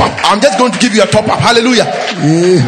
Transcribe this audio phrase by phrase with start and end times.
[0.00, 0.12] up.
[0.24, 1.38] I'm just going to give you a top up.
[1.38, 1.84] Hallelujah.
[2.24, 2.64] Yeah.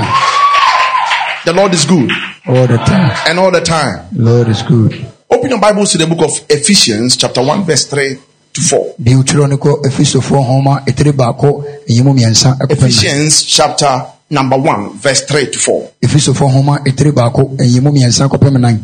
[1.44, 2.10] The Lord is good.
[2.46, 3.16] All the time.
[3.28, 4.06] And all the time.
[4.12, 5.06] Lord is good.
[5.30, 8.18] Open your Bibles to the book of Ephesians, chapter 1, verse 3
[8.52, 8.94] to 4.
[9.00, 12.88] deɛ wotwerɛ no kɔ efisofoɔ nhoma ɛtiri baako ɛyɛ mu mmiɛnsa ɛkɔpɛ nnan.
[12.88, 15.90] Ephesians, chapter number 1, verse 3 to 4.
[16.02, 18.80] efisofoɔ nhoma ɛtiri baako ɛyɛ mu mmiɛnsa kɔpɛ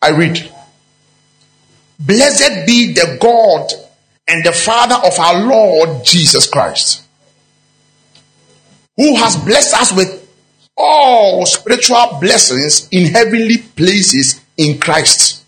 [0.00, 0.48] I read.
[1.98, 3.66] Blessed be the God
[4.28, 7.02] and the Father of our Lord Jesus Christ,
[8.96, 10.28] who has blessed us with
[10.76, 15.44] all spiritual blessings in heavenly places in Christ.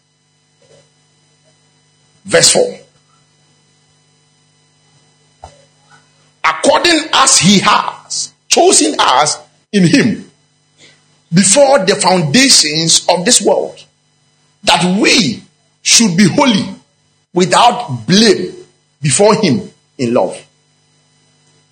[2.24, 2.80] Verse 4.
[6.42, 9.38] According as he has chosen us
[9.72, 10.30] in him
[11.32, 13.84] before the foundations of this world
[14.64, 15.42] that we
[15.82, 16.74] should be holy
[17.32, 18.59] without blame
[19.02, 19.62] before him
[19.98, 20.36] in love.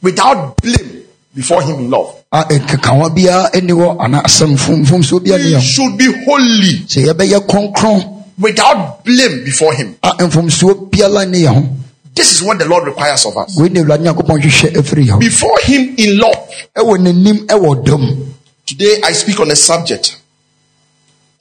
[0.03, 1.03] Without blame
[1.35, 2.15] before him in love.
[2.33, 6.05] Ah, eh, a nkekawa biara ɛni hɔ ana asɛm mfomsoɔ biara ni We should be
[6.25, 9.97] holy sɛ yɛbɛyɛ kronkron without blame before him.
[10.03, 11.69] Ah, eh, a mfomsoɔ biara ni yɛn ho
[12.15, 13.57] This is what the Lord requires of us.
[13.57, 16.37] wei na awurade nyankopɔn hwehwɛ afiri yɛn ho Before him in love.
[16.77, 18.25] ɛwɔ n'anim ɛwɔ dɔm
[18.67, 20.17] Today I speak on a subject.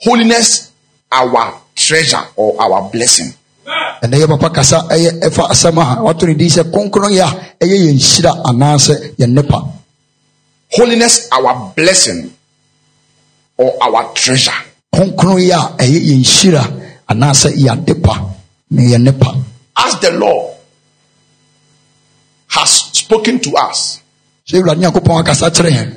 [0.02, 0.72] Holiness,
[1.12, 3.34] our treasure or our blessing.
[4.04, 7.66] Ɛnɛ yɛ papa kasa ɛyɛ ɛfa asɛm a wato ne din sɛ kronkron yɛ a
[7.66, 9.74] ɛyɛ yɛn hyira anaasɛ yɛn nepa
[10.72, 12.30] Holiness, our blessing
[13.58, 14.52] or our treasure.
[14.94, 16.64] kronkron yɛ a ɛyɛ eh, yɛn hyira
[17.10, 18.14] anaasɛ yɛn ade pa
[18.72, 19.36] ne yɛn nepa
[19.78, 20.56] As the Lord
[22.50, 24.00] has spoken to us
[24.50, 25.94] sɛ awurade nyankopɔn akasa kyerɛ yɛn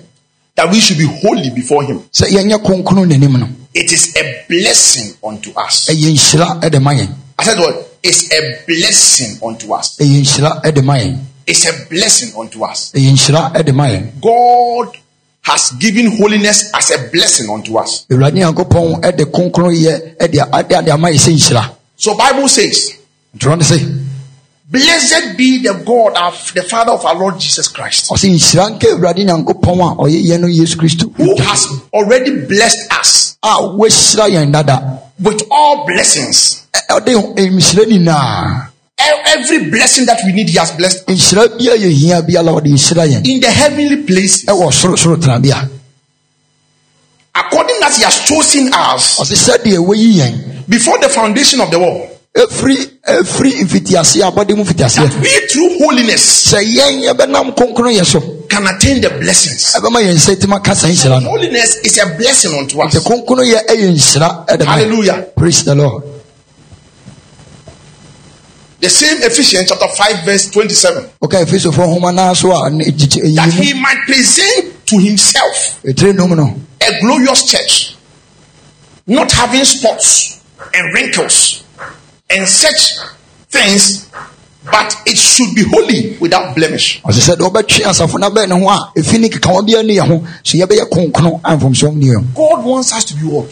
[0.56, 2.00] that we should be holy before him.
[2.12, 5.88] sɛ yɛnyɛ kronkron n'anim no It is a blessing unto us.
[5.90, 7.89] Eh, ɛyɛ nhyira ɛde eh, ma yɛn I said what?
[8.02, 9.96] It's a blessing unto us.
[9.98, 12.92] ɛyɛ nhyira ɛde ma yɛn It's a blessing unto us.
[12.94, 14.96] ɛyɛ nhyira ɛde ma yɛn God
[15.42, 18.06] has given holiness as a blessing unto us.
[21.96, 22.96] So Bible says,
[24.70, 28.86] Blessed be the God of the Father of our Lord Jesus Christ, ɔsɛ nhyira nka
[28.94, 34.28] awurade nyankopɔn a ɔyɛ yɛn no yesu kristo who has already blessed us a wahyira
[34.28, 35.00] yɛn dada.
[35.18, 36.66] With all blessings.
[36.90, 38.66] Ɔde nhyira nyinaa
[39.32, 41.06] Every blessing that we need, He has blessed.
[41.06, 43.26] Nhyira bia yɛ hia biala ɔde nhyira yɛn.
[43.28, 44.44] In the heavenly place.
[44.44, 45.68] ɛwɔ sorosoro tenabea.
[47.34, 49.18] According as He has chosen us.
[49.18, 50.68] Ɔsɛ sɛdeɛ wayi yɛn.
[50.68, 55.08] Before the foundation of the world, Every ɛfiri mfitiaseɛ abɔde mu mfitiaseɛ.
[55.08, 56.52] That we through holiness.
[56.52, 59.74] Sɛ yɛn yɛbɛnam kronkron yɛ so can attain the blessings.
[59.78, 62.94] ɛbɛma yɛn nsa tim aka saa nhyira no Holiness is a blessing unto us.
[62.98, 64.72] kronkron yɛ ɛyɛ nhyira ɛde ma.
[64.76, 65.22] Hallelujah.
[65.36, 66.02] praise the lord
[68.80, 71.10] The same Ephesians chapter 5, verse 27.
[71.22, 77.00] Okay, efesofoɔ nhoma naa so a ne gyikyi That he might present to himself a
[77.00, 77.94] glorious church,
[79.06, 80.42] not having spots
[80.74, 81.62] and wrinkles
[82.30, 82.96] and such
[83.50, 84.08] things,
[84.64, 87.00] but it should be holy without blemish.
[87.04, 89.94] ɔsɛ sɛ deɛ ɔbɛtwe asafo no abɛn ne ho a ɛfi ne kekawa biara ne
[89.96, 93.46] yɛ ho so yɛbɛyɛ kronkron a ne yɛ God wants us to be what?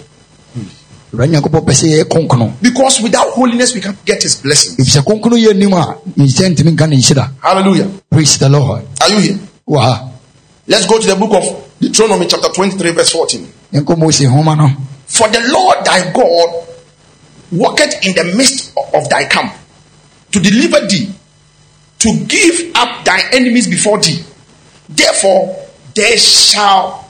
[1.13, 4.77] awurade nyankopɔn pɛ sɛ yɛyɛ kronkron Because without holiness, we can't get his blessing.
[4.77, 7.89] ɛfisɛ kronkron yɛ anim a nhyɛ ntimi nka ne nhyira Hallelujah.
[8.11, 9.39] praise the lord Are you here?
[9.75, 10.05] ha
[10.67, 13.49] Let's go to the book of Deuteronomy, chapter 23, verse 14.
[13.73, 14.69] yɛnkɔ mose nhoma no
[15.07, 16.67] For the Lord thy God
[17.53, 19.55] walketh in the midst of thy camp
[20.33, 21.11] to deliver thee,
[22.01, 24.23] to give up thy enemies before thee.
[24.89, 27.09] Therefore, there shall,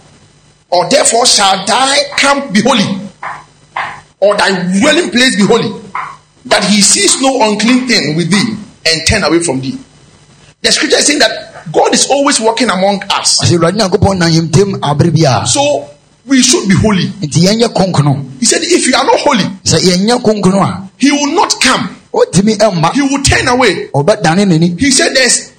[0.71, 3.09] or therefore shall thy camp be holy,
[4.21, 5.71] or thy dwelling place be holy,
[6.47, 8.57] that he sees no unclean thing with thee
[8.87, 9.79] and turn away from thee.
[10.63, 13.41] The scripture is saying that God is always working among us.
[13.43, 15.89] ɔsɛ awurade nyankopɔn nam yɛmtam abere biara So
[16.27, 17.07] we should be holy.
[17.23, 21.13] nti yɛnyɛ kronkron He said, if you are not holy, sɛ yɛnyɛ kronkron a he
[21.13, 21.95] will not come.
[22.95, 23.89] He will turn away.
[24.79, 25.53] He said, there's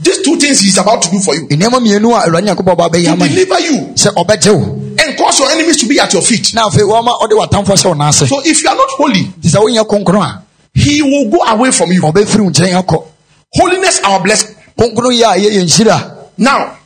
[0.00, 2.88] these two things he's about to do for you nneɛma mmienu a awurade nyankopɔn ba
[2.88, 6.22] bɛyɛ to deliver you sɛ ɔbɛgye wo and cause your enemies to be at your
[6.22, 6.54] feet.
[6.54, 9.48] na afei wɔma ɔde w'atamfoɔ sɛ wo naase So if you are not holy, nti
[9.50, 12.00] sɛ wonyɛ kronkron a he will go away from you.
[12.02, 13.04] ɔbɛfiri wo nkyɛn akɔ
[13.54, 14.54] Holiness, our blessing.
[14.78, 16.76] kronkron yɛ a ɛyɛ yɛn hyira Now,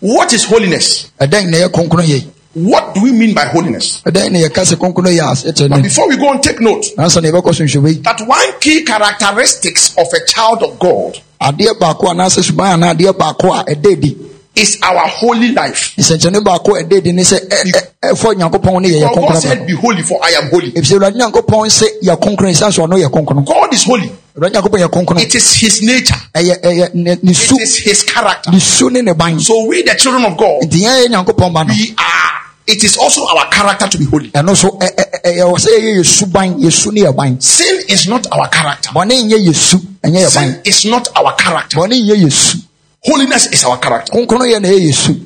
[0.00, 1.10] what is holiness?
[2.56, 4.02] Ɛdɛn na ɛyɛ kronkron yɛ What do we mean by holiness?
[4.04, 6.84] ɛdɛn na yɛka sɛ kronkron yɛ a ɛkyɛ But before we go and take note,
[6.96, 11.18] nansa na yɛbɛkɔ so nhwɛwei that one key characteristics of a child of God
[14.60, 17.12] adeɛ baako anaasɛ suban anaa adeɛ baako a ɛda adi is our holy life.
[17.12, 20.72] baako sɛ ɛ- ɛ- nyankopɔn ne For God said, Be holy, for I am holy.
[20.72, 24.10] ɛfisɛ awurade nyankopɔn sɛ yɛ kronkron ɛsiane sɛ ɔno yɛ kronkron God is holy.
[24.36, 26.14] awurade nyankopɔn yɛ kronkron It is his nature.
[26.34, 28.50] ɛyɛ ɛyɛ ne ne su It is his character.
[28.52, 31.52] ne su ne ne ban So we, the children of God, nti yɛn yɛ nyankopɔn
[31.52, 32.30] ba no we are.
[32.66, 34.30] It is also our character to be holy.
[34.30, 37.80] ɛno so ɛ- ɛ- ɛ- ɛyɛ sɛ yɛ su ban yɛ ne yɛ ban Sin
[37.88, 38.90] is not our character.
[38.90, 41.76] bɔne nyɛ yɛ su ɛnyɛ yɛ ban Sin is not our character.
[41.78, 42.58] bɔne nyɛ yɛ su
[43.02, 44.12] Holiness is our character.
[44.12, 45.20] kronkron yɛ na ɛyɛ yɛ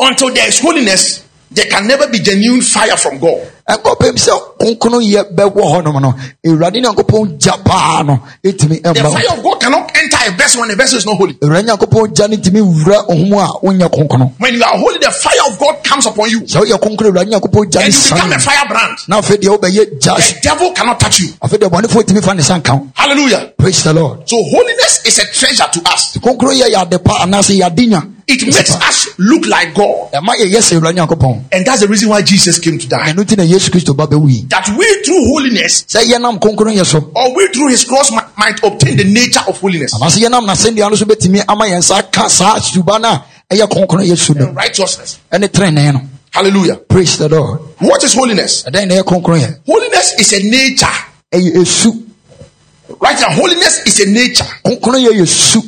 [0.00, 3.50] Until there is holiness, there can never be genuine fire from God.
[3.68, 6.14] ɛnkɔpem sɛ kronkron yɛ bɛwɔ hɔnom no
[6.44, 9.92] awurade nyankopɔn gya paa no ɛtumi The fire of God cannot
[10.26, 11.34] a vessel when the vessel is not holy.
[11.34, 15.10] awurade nyankopɔn gya no ntumi wura ɔhom a wonyɛ kronkron When you are holy, the
[15.10, 18.10] fire of God comes upon you, sɛ woyɛ kronkron awurade nyankopɔn gya no and you
[18.10, 18.98] become a firebrand.
[19.08, 21.28] na afei deɛ wobɛyɛ gya The devil cannot touch you.
[21.42, 23.52] afei deɛ bɔnefoɔ tumi fa ne sa nka wo Hallelujah.
[23.58, 26.16] praise the lord So holiness is a treasure to us.
[28.26, 30.12] Kronkron yɛ yɛ ade pa anaasɛ yɛ ade nya It makes us look like God,
[30.12, 31.44] ɛma yɛyɛ sɛ awurade nyankopɔn?
[31.52, 33.12] And that's the reason why Jesus came to die.
[33.12, 36.84] ɛno nti na yesu kristo ba bɛwui That we through holiness sɛ yɛnam kronkron yɛ
[36.86, 37.10] so.
[37.14, 39.94] or we through His cross mi- might obtain the nature of holiness.
[39.94, 43.24] Anaasɛ yɛnam nasɛnnua no so bɛtumi ama yɛn nsa ka saa suba no a
[43.54, 44.46] ɛyɛ kronkron yɛ su no.
[44.46, 45.18] And righteousness.
[45.32, 46.00] ɛne trenee no.
[46.30, 46.76] Hallelujah.
[46.76, 47.60] praise the lord.
[47.78, 48.64] What is holiness?
[48.64, 49.58] ɛdɛn na ɛyɛ kronkron yɛ.
[49.66, 50.86] Holiness is a nature.
[53.00, 54.44] Right now, holiness is a nature.
[54.64, 55.62] Kronkron yɛ yɛ su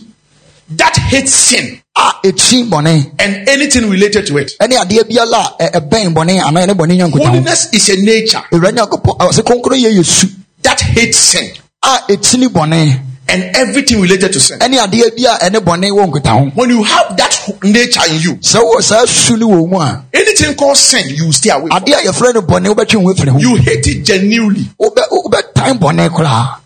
[0.71, 4.53] that hates sin a ɛkyi bɔne and anything related to it.
[4.61, 7.97] ɛne adeɛ biala a ɛbɛn bɔne anaa ɛne bɔne nya nkota ho Holiness is a
[7.97, 10.29] nature awurade nyankopɔn ɔ, sɛ kronkron yɛ yɛ su
[10.63, 11.51] that hates sin
[11.83, 14.59] a ɛkyini bɔne and everything related to sin.
[14.61, 18.21] ɛne adeɛ bi a ɛne bɔne wɔ nkota ho When you have that nature in
[18.21, 21.69] you, sɛ wɔ saa su no wɔ mu a anything called sin, you stay away.
[21.71, 24.69] adeɛ a yɛfrɛ no bɔne wobɛtwe ho afiri ho You hate it genuinely.
[24.81, 26.57] Wobɛ- wobɛtan bɔne koraa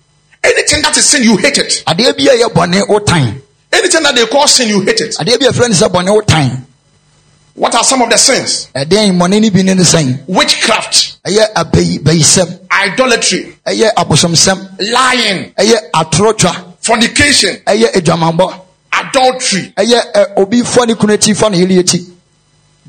[0.45, 1.83] Anything that is sin, you hate it.
[1.87, 3.41] adeɛ bi a ɛyɛ bɔne wotan
[3.73, 5.15] Anything that they call sin, you hate it.
[5.19, 6.65] adeɛ bi a no sɛ bɔne wotan
[7.55, 8.69] What are some of the sins?
[8.75, 10.27] ɛdeɛn mmɔne no bi ne ne sɛn.
[10.27, 12.59] Witchcraft, ɛyɛ abayi bayisɛm.
[12.71, 14.79] Idolatry, ɛyɛ abosomsɛm.
[14.93, 18.55] Lying, ɛyɛ atorɔtwa fornication, ɛyɛ adwamammɔ
[18.93, 21.17] adultery, ɛyɛ obi fa ne kunu
[21.51, 22.07] ne yere akyi.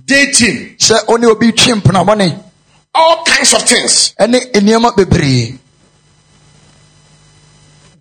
[0.05, 2.37] Dating, sɛ ɔne obi twe mpenabɔne
[2.95, 4.13] all kinds of things.
[4.19, 5.57] ɛne nneɛma bebree.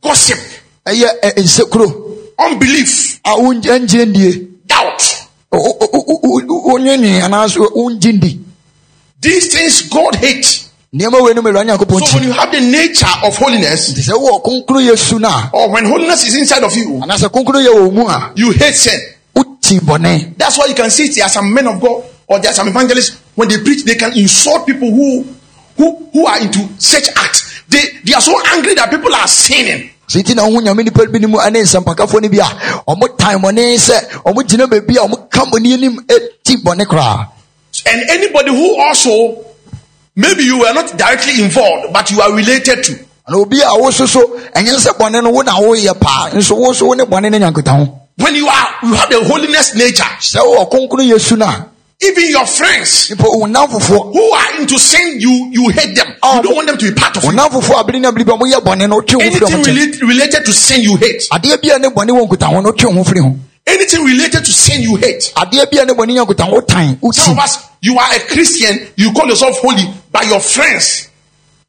[0.03, 0.39] Gossip,
[0.87, 2.10] ɛyɛ nsekuro
[2.47, 5.03] unbelief, a wongye ndie doubt.
[5.53, 8.39] wonwenwe anaasɛ wongye ndi
[9.21, 10.67] These things God hates.
[10.95, 14.03] nneɛma wei no ma awurade nyankopɔn So when you have the nature of holiness, nti
[14.03, 17.29] sɛ wowɔ kronkro yɛ su no a or when holiness is inside of you, anaasɛ
[17.31, 18.99] kronkro yɛ wɔ mu a you hate sin.
[20.37, 22.67] That's why you can see there are some men of God or there are some
[22.69, 25.25] evangelists when they preach, they can insult people who
[25.77, 27.63] who who are into such acts.
[27.69, 29.91] They they are so angry that people are sinning.
[30.11, 32.49] Sɛ nti na wohu nyame nipa bi no mu ane nsɛmpakafoɔ no bi a
[32.91, 33.97] ɔmo tan bɔne sɛ
[34.27, 35.97] ɔmo gyina baabi a ɔmo ka bɔne anim
[36.45, 37.27] ti bɔne koraa
[37.87, 39.45] And anybody who also
[40.17, 42.93] maybe you were not directly involved, but you are related to.
[43.29, 46.73] na obi a wo so ɛnyɛ sɛ bɔne no wo na woyɛ paa nso wo
[46.73, 48.01] so wo ne bɔne no nyankota ho.
[48.17, 51.70] When you are you have the holiness nature, sɛ wowɔ kronkro yɛ su no a
[52.03, 56.15] even your friends nipa wo nam fofoɔ who are into sin, you you hate them.
[56.23, 57.37] Ah, you don't want them to be part of wo you.
[57.37, 60.01] nam fofoɔ abere no abere bi a moyɛ bɔne no wotwe ho firi Anything relate,
[60.03, 61.29] related to sin, you hate.
[61.31, 63.37] adeɛ bi a ne bɔne wɔ nkuta ho no wotwe ho firi ho
[63.67, 65.33] Anything related to sin, you hate.
[65.37, 68.21] adeɛ bi a ne bɔne nya nkuta ho wotan Some of us, you are a
[68.21, 71.09] Christian, you call yourself holy, but your friends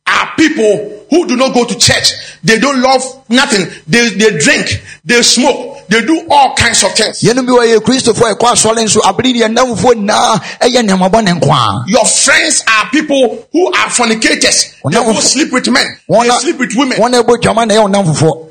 [0.08, 2.14] are people who do not go to church.
[2.44, 3.68] They don't love nothing.
[3.88, 7.20] They, they drink, they smoke, they do all kinds of things.
[7.22, 11.38] yɛnom bi wɔyɛ kristofoɔ a ɛkɔ asɔre nso abere deɛ namfoɔ nyinaa ɛyɛ nneɛma bɔne
[11.40, 14.74] nko a Your friends are people who are fornicators.
[14.90, 16.98] They who sleep with men, they sleep with women.
[16.98, 18.48] wɔn a ɛbɔ dwama na ɛyɛ wo nam fofoɔ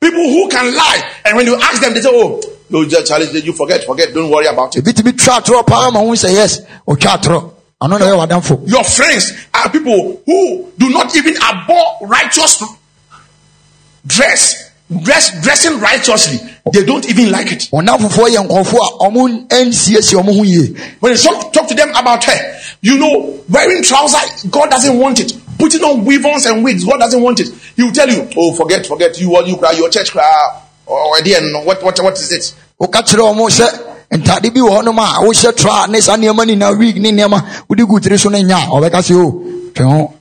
[0.00, 2.38] People who can lie, and when you ask them, they say, "Oh,
[2.68, 5.90] no, just Charlie, you forget, forget, don't worry about it." ebi tumi twa atorɔ paa
[5.90, 7.50] ma ho sɛ yes ɔtwa atorɔ
[7.82, 12.62] ɔno na ɛyɛ wadamfo Your friends are people who do not even abhor righteous
[14.06, 14.70] dress,
[15.02, 16.38] dress dressing righteously.
[16.72, 17.68] They don't even like it.
[17.72, 21.68] wɔn nam fofoɔ yɛ nkɔfoɔ a ɔmo nsiesie ɔmo ho yie When you talk, talk
[21.68, 25.32] to them about her, you know, wearing trousers, God doesn't want it.
[25.58, 27.48] Putting on weave-ons and wigs, God doesn't want it.
[27.76, 29.18] He will tell you, "Oh, forget, forget.
[29.18, 32.54] You what you cry, your church cry, oh, or again, what, what, what is it?"
[32.80, 33.66] woka kyerɛ ɔmo sɛ
[34.12, 37.86] ntade bi wɔ hɔnom a wohyɛ tra ne saa nneɛma nyinaa wig ne nneɛma wode
[37.88, 40.12] gu tiri so no nya ɔbɛka sɛ o twe ho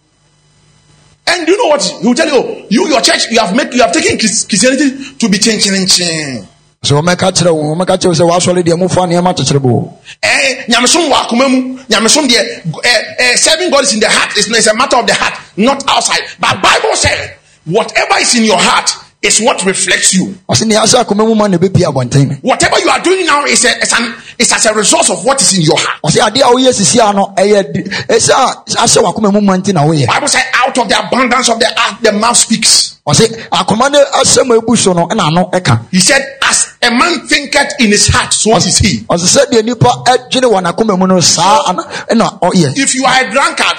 [1.28, 1.84] And you know what?
[1.84, 5.16] He will tell you, "Oh, "You, your church, you have made, you have taken Christianity
[5.18, 6.48] to be ching ching ching."
[6.86, 10.66] sɛ ɔmɛka kyerɛ wo ɔmɛka kyerɛ wo sɛ woasɔre deɛ mofa nneɛma kyekyere bo Eh,
[10.70, 11.80] nyamesom wɔ akoma mu.
[11.90, 12.42] Nyamesom deɛ,
[12.84, 14.38] eh, eh, serving God is in the heart.
[14.38, 16.22] It's, it's a matter of the heart, not outside.
[16.40, 18.92] But Bible said, whatever is in your heart
[19.26, 20.36] is what reflects you.
[20.48, 23.66] ɔse nea asɛ akoma mu ma na ɛbɛpie abɔnten Whatever you are doing now is,
[23.66, 26.02] a, is, an, is as a result of what is in your heart.
[26.04, 29.74] ɔse adeɛ a woyɛ sisi a no ɛyɛ ɛsɛ a ahyɛ wakoma mu ma nti
[29.74, 30.44] na woyɛ Bible said,
[30.78, 33.00] out of the abundance of the heart, the mouth speaks.
[33.08, 36.92] ɔse akoma ne asɛm a ebu so no ɛna ano ɛka He said, As a
[36.92, 39.00] man thinketh in his heart, so is he.
[39.02, 43.32] ɔse sɛdeɛ nipa ɛdwene wɔ n'akoma mu no saa ɛna ɔyɛ If you are a
[43.32, 43.78] drunkard,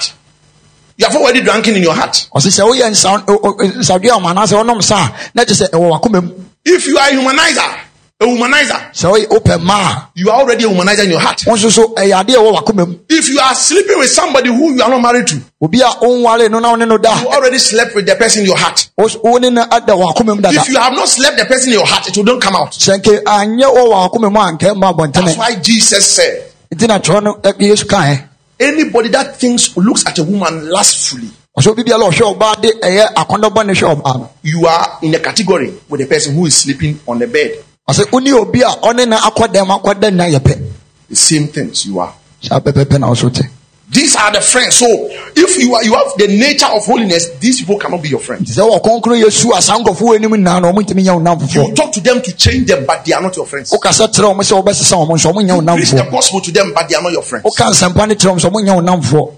[0.97, 2.27] you have already drunken in your heart.
[2.33, 6.23] ɔse sɛ woyɛ nsa nsadeɛ ɔma anaasɛ wonom sa a na kyerɛ sɛ ɛwɔ w'akoma
[6.23, 6.31] mu
[6.65, 7.79] If you are a humanizer,
[8.19, 11.45] a womanizer, woyɛ wopɛ mmaa you are already a womanizer in your heart.
[11.45, 14.73] a wo nso so a ɛwɔ w'akoma mu If you are sleeping with somebody who
[14.73, 17.27] you are not married to, obi a wonware no na wo ne no da you
[17.27, 18.89] already slept with the person in your heart.
[18.97, 21.69] wo wo ne no ada wɔ akoma mu If you have not slept the person
[21.73, 22.71] in your heart, it will not come out.
[22.71, 26.97] sɛ nke anyɛ wɔ wɔ akoma mu a nkɛ That's why Jesus said, nti na
[26.97, 28.23] kyerɛ no ɛ- yesu kae
[28.59, 32.71] anybody that thinks looks at a woman lustfully, ɔsɛ obi biara a ɔhwɛ ɔbaa de
[32.81, 36.47] ɛyɛ akɔndɔbɔ ne hwɛ ɔbaa no you are in a category with the person who
[36.47, 37.51] is sleeping on the bed.
[37.89, 40.61] Ɔsɛ wone obi a ɔne na akɔ dɛm akɔ dɛm na yɛ pɛ
[41.09, 42.13] The same things you are.
[42.41, 43.43] saa pɛpɛpɛ na ɔso te
[43.89, 44.75] These are the friends.
[44.75, 44.85] So
[45.33, 48.57] if you are you have the nature of holiness, these people cannot be your friends.
[48.57, 51.39] sɛ wɔ kɔnkɔn yesu a saa nkɔfo wɔ anim na ɔmo ntumi nyɛ wo nam
[51.49, 53.71] You talk to them to change them, but they are not your friends.
[53.71, 56.51] wokasa kyerɛ ɔmo sɛ wobɛsesa ɔmo nso ɔmo nyɛ wo nam Preach the gospel to
[56.51, 57.45] them, but they are not your friends.
[57.45, 59.31] woka nsɛmpa no kyerɛ ɔmo sɛ ɔmo nyɛ wo nam fofoɔ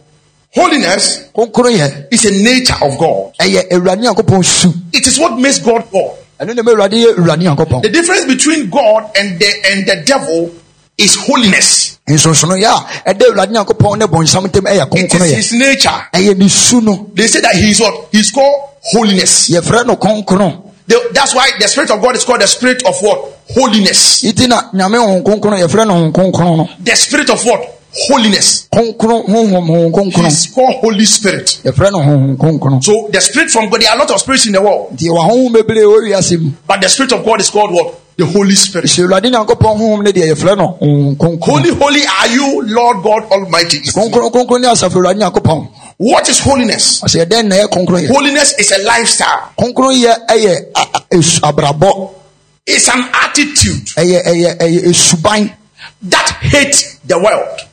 [0.56, 3.34] Holiness kɔnkɔn yɛ is a nature of God.
[3.40, 6.16] ɛyɛ awurade nyankopɔn su It is what makes God God.
[6.40, 9.96] Ɛno na ma awurade yɛ awurade nyankopɔn The difference between God and the and the
[10.06, 10.52] devil
[10.98, 11.98] is holiness.
[12.08, 12.68] nsonsono yɛ
[13.06, 15.90] a ɛda ne bɔnsam ntam ɛyɛ It is his nature.
[16.14, 18.08] ɛyɛ ne su no They say that he is what?
[18.12, 18.62] He's called
[18.94, 19.48] holiness.
[20.90, 23.20] The- that's why the spirit of God is called the spirit of what?
[23.54, 24.24] Holiness.
[24.24, 27.79] iti nyame honhom kɔnkɔn yɛfrɛ no honhom kɔnkɔn no The spirit of what?
[27.92, 28.68] Holiness.
[28.74, 31.60] kɔnkɔn honhom honhom kɔnkɔn He's called Holy Spirit.
[31.64, 34.46] yɛfrɛ no honhom kɔnkɔn So the spirit from God, there are a lot of spirits
[34.46, 37.42] in the world, nti yɛwɔ ahohom bebree wɔ wiase mu but the spirit of God
[37.42, 37.96] is called what?
[38.18, 38.86] The Holy Spirit.
[38.88, 43.02] sɛ awurade nyankopɔn honhom no deɛ yɛfrɛ no honhom kɔnkɔn Holy, holy are you, Lord
[43.04, 43.80] God Almighty.
[43.80, 45.68] kɔnkɔn kɔnkɔn ne asafo awurade nyankopɔn
[45.98, 47.02] What is holiness?
[47.02, 49.50] ɔsɛ yɛdɛn na ɛyɛ kɔnkɔn yɛ Holiness is a lifestyle.
[49.60, 52.10] kɔnkɔn yɛ ɛyɛ a- a- esu- abrabɔ
[52.68, 53.88] It's an attitude
[56.02, 57.69] that hates the world a ɛtini wiase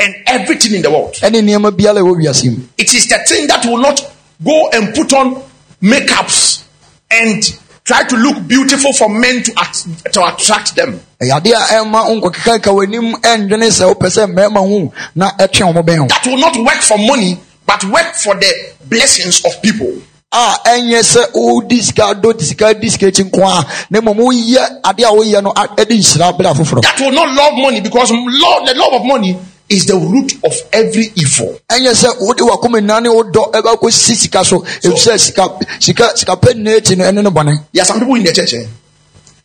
[0.00, 1.14] and everything in the world.
[1.14, 4.00] ɛne nneɛma biara ɛwɔ wiase mu It is the thing that will not
[4.42, 5.42] go and put on
[5.82, 6.64] makeups
[7.10, 7.42] and
[7.84, 9.72] try to look beautiful for men to, at,
[10.12, 11.00] to attract them.
[11.20, 15.98] ɛyɛ a ɛma nkɔkeka w'anim ɛndwene sɛ wopɛ sɛ mmarima hu na ɛtwe wɔn bɛn
[15.98, 18.52] ho That will not work for money, but work for the
[18.88, 19.92] blessings of people.
[20.32, 24.80] A ɛnyɛ sɛ wodi sika do sika di sika akyi nko a na mmom woyɛ
[24.82, 28.66] adeɛ a woyɛ no ɛde nhyira bere afoforɔ That will not love money because love,
[28.66, 29.36] the love of money
[29.68, 31.58] is the root of every evil.
[31.68, 35.48] ɛnyɛ sɛ wode wakoma nyinaa ne wodɔ ɛbɛkɔ si sika so ɛfisɛ sika
[35.80, 38.32] sika sika pɛ nyinaa akyi no ɛne no bɔne There are some people in the
[38.32, 38.66] church, eh,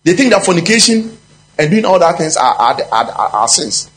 [0.03, 1.17] they think that fornication
[1.57, 3.89] and doing all that things are, are, are, are, are sins.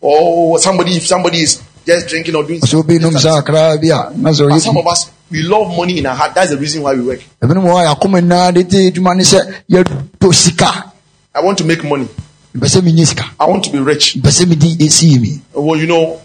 [0.00, 3.88] Or somebody, if somebody is just drinking or doing sɛ obi nom saa kraa bi
[3.88, 6.34] a na sɛ But some of us, we love money in our heart.
[6.34, 7.20] That's the reason why we work.
[7.42, 10.92] ɛbinom wɔ hɔ a yɛakoma nyinaa de di adwuma ne sɛ yɛdɔ sika
[11.34, 12.08] I want to make money.
[12.56, 14.16] mpɛ sɛ menyɛ sika I want to be rich.
[14.16, 16.20] mpɛ sɛ medi ɛsii mi Well, you know,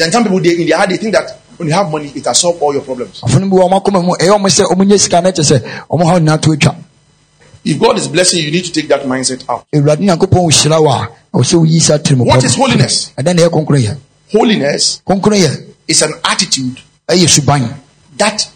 [0.00, 2.24] and some people they, in their heart they think that when you have money, it
[2.24, 3.20] has solved all your problems.
[3.20, 6.04] afono bi wɔ ɔmo mu ɛyɛ ɔmo sɛ ɔmo nyɛ sika na kyɛ sɛ ɔmo
[6.06, 6.74] ha nyinaa to atwa
[7.64, 9.64] If God is blessing you, you need to take that mindset out.
[9.74, 13.10] awurade nyankopɔn wo hyira wo a ɛwɔ sɛ woyi saa tirim What is holiness?
[14.32, 16.80] Ɛdɛn na ɛyɛ kronkron yɛ Holiness is an attitude
[18.18, 18.48] that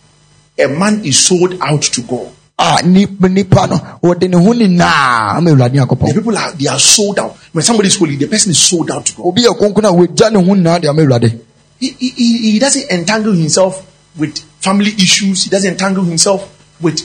[0.59, 2.29] a man is sold out to God.
[2.59, 7.37] a nipa nipa no wɔde ne ho nyinaa The people are they are sold out.
[7.53, 9.27] When somebody is holy, the person is sold out to God.
[9.27, 11.41] obi yɛ kronkron a wɔgya ne ho nyinaa de ama awurade
[11.81, 13.85] He, he, he he doesn't entangle himself
[14.17, 15.43] with family issues.
[15.45, 16.47] He doesn't entangle himself
[16.81, 17.01] with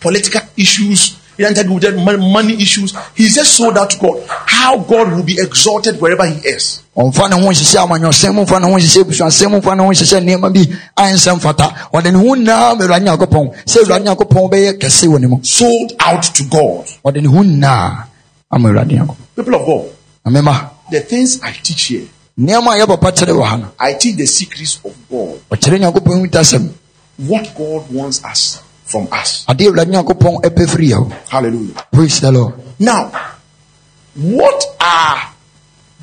[0.00, 1.16] political issues.
[1.38, 2.92] He entangle with mon- money issues.
[3.14, 4.20] He's just sold out to God.
[4.28, 6.82] How God will be exalted wherever he is.
[6.96, 9.90] ɔmfa ne ho nhyehyɛ amanyɔsɛm mu mfa ne ho nhyehyɛ abusuasɛm mu mfa ne ho
[9.90, 10.66] nhyehyɛ nneɛma bi
[10.96, 15.20] ayɛ fata ɔde ne ho nyinaa ma awurade nyankopɔn sɛ awurade nyankopɔn bɛyɛ kɛse wɔ
[15.20, 16.86] ne mu Sold out to God.
[17.04, 18.04] ɔde ne ho nyinaa
[18.50, 22.02] ama awurade nyankopɔn People of God, the things I teach here,
[22.36, 25.38] nneɛma a yɛ papa kyerɛ wɔ ha no I teach the secrets of God.
[25.52, 26.68] ɔkyerɛ nyankopɔn ho ntasɛm
[27.18, 29.44] What God wants us from us.
[29.48, 31.74] adeɛ awurade nyankopɔn ɛpɛ firi yɛ hɔ Hallelujah.
[31.92, 33.10] praise the lord Now,
[34.14, 35.34] what are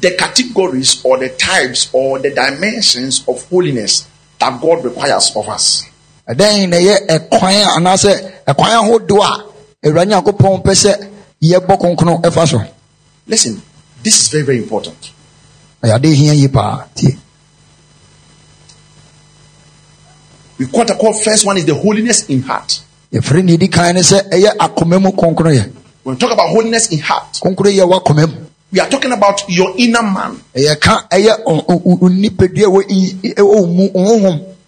[0.02, 4.06] the categories or the types or the dimensions of holiness
[4.40, 5.84] that God requires of us?
[6.30, 11.10] ɛdɛn na ɛyɛ ɛkwan a anaasɛ ɛkwan ahodoɔ a awurade nyankopɔn pɛ sɛ
[11.42, 12.62] yɛbɔ kronkron ɛfa so
[13.28, 13.60] Listen,
[14.04, 15.12] this is very, very important.
[15.84, 17.18] ɛyɛ ade hia yi paa tie
[20.58, 21.22] We quote a quote.
[21.24, 22.82] First one is the holiness in heart.
[23.14, 25.12] yɛfrɛ ne ɛdi kan ne sɛ ɛyɛ akoma mu
[26.04, 29.42] When we talk about holiness in heart, kronkron yɛ w'akoma mu we are talking about
[29.48, 30.38] your inner man.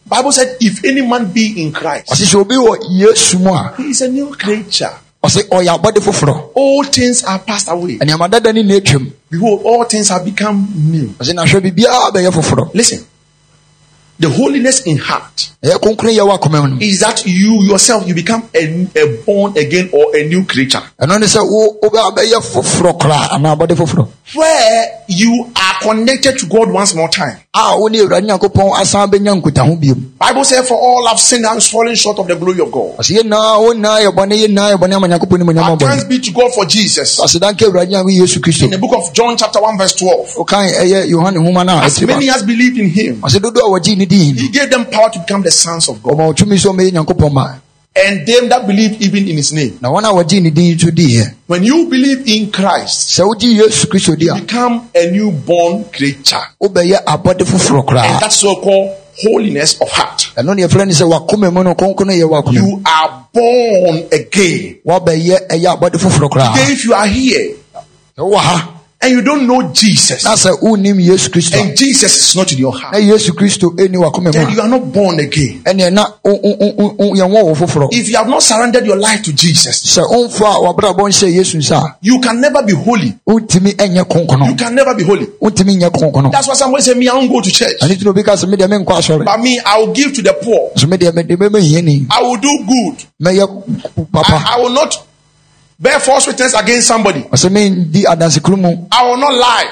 [0.10, 3.74] Bible said, if any man be in Christ, ɔse sɛ obi wɔ yesu mu a
[3.76, 4.94] he is a new creature.
[5.22, 7.98] ɔse ɔyɛ abɔde foforɔ All things are passed away.
[7.98, 11.08] nneɛma dada ne na atwam Behold, all things have become new.
[11.20, 13.04] ɔse na hwɛ biribiara bɛyɛ foforɔ Listen,
[14.20, 16.78] the holiness in heart ɛyɛ kronkron yɛ wɔ akoma mu no.
[16.82, 20.82] is that you yourself you become a, a born again or a new creature.
[21.02, 24.08] Ɛno ne sɛ wo wobɛ bɛyɛ foforɔ koraa anaa abɔde foforɔ.
[24.36, 27.38] Where you are connected to God once more time.
[27.56, 31.46] a wo ne awurade nyankopɔn asan bɛnya nkutaho biom Bible says "For all have sinned
[31.46, 34.74] and fallen short of the glory of God." ɔse yɛnaa wo nyinaa yɛ bɔne yɛnaa
[34.74, 37.20] yɛ bɔne ama nyankopɔn ne mu nyama Our thanks be to God for Jesus.
[37.20, 38.64] asedanka awurade nyanko yesu kristo.
[38.66, 41.84] In the book of John, chapter one, verse twelve, wokan ɛyɛ yohane homa no a
[41.84, 43.22] as ɛtiri many as believed in Him,
[44.08, 46.02] ɔse dodoɔ a wɔgyee ne din He gave them power to become the sons of
[46.02, 47.56] God, ɔma ɔtumi sɛ ɔmɛyɛ nyankopɔn ma.
[48.00, 49.78] And them that believe even in His name.
[49.82, 53.56] na wɔn a wɔgyee ne din nso diiɛ When you believe in Christ, sɛ wogye
[53.58, 60.30] yesu kristo di a become a newborn creature, and that's so-called holiness of heart.
[60.38, 62.68] ɛno ne yɛfrɛ ne sɛ wakoma mu no kronkron yɛ wakoma mu.
[62.68, 64.76] You are born again.
[64.86, 66.54] wɔbɛyɛ ɛyɛ abɔde foforɔ koraa.
[66.54, 67.56] Today, if you are here
[69.02, 72.58] and you don't know Jesus, na sɛ wonnim yesu kristo and Jesus is not in
[72.60, 75.62] your heart, na yesu kristo ɛni wakoma then you are not born again.
[75.66, 79.34] wo- wo- wo- wo- yɛwɔ wo foforɔ If you have not surrendered your life to
[79.34, 81.58] Jesus, sɛ womfa a wabrabɔ nhyɛ yesu
[82.02, 83.14] you can never be holy.
[83.28, 83.40] You
[84.56, 85.26] can never be holy.
[85.42, 87.78] wontumi nyɛ kronkron That's why somebody say, Me, I won't go to church.
[87.82, 90.72] na obi ka sɛ medeɛ menkɔ asɔre But me, I will give to the poor.
[90.76, 93.04] so medeɛ mede mɛma I will do good.
[93.26, 95.07] I, I will not
[95.80, 97.22] bear false witness against somebody.
[97.24, 99.66] ɔsɛ mendi adansekuro mu I will not lie.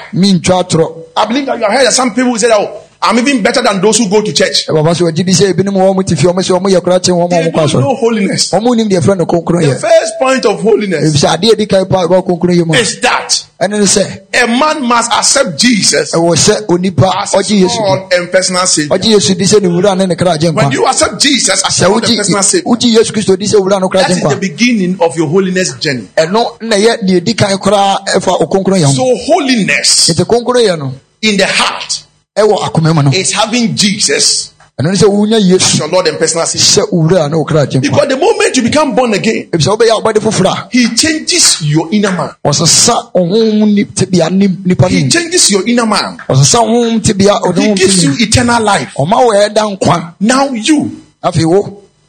[1.17, 3.62] I believe that you have heard that some people say that oh, I'm even better
[3.62, 4.65] than those who go to church.
[4.67, 7.00] papa sɛ wɔgye di sɛ ebinom wɔ mo te fie ɔmo sɛ ɔmo yɛ kora
[7.00, 8.51] kyɛn wɔn a They don't know holiness.
[8.51, 11.85] ɔmo nim deɛ frɛ no kronkron The first point of holiness ebisɛ adeɛ edi kan
[11.85, 15.57] pa ɛbɛ kronkron yɛ mu a is that ɛne ne sɛ a man must accept
[15.59, 18.97] Jesus ɛwɔ sɛ onipa as ɔgye his yesu di Lord and personal Savior.
[18.97, 21.81] ɔgye yesu di sɛ ne wura ne ne kra agye When you accept Jesus as
[21.88, 24.35] Lord and personal Savior, wogye yesu kristo di sɛ wura no kra that is the
[24.39, 26.07] beginning of your holiness journey.
[26.17, 30.63] ɛno na yɛ deɛ edi kan koraa ɛfa okronkron yɛ ho So holiness nti kronkron
[30.68, 32.01] yɛ no in the heart
[32.37, 36.19] ɛwɔ akoma mu no is having Jesus ɛno ne sɛ wonya as your Lord and
[36.19, 36.83] personal Savior.
[36.85, 39.77] sɛ wura ne wo kra agye nkwa Because the moment you become born again, ebisɛ
[39.77, 42.31] wobɛyɛ abɔde foforɔ a He changes your inner man.
[42.43, 46.17] ɔsesa ɔhonhom ni- tebea nim- nipa He changes your inner man.
[46.27, 48.91] ɔsesa honhom tebea ɔde He gives you eternal life.
[48.98, 50.91] ɔma wɔ ɛda nkwa Now you,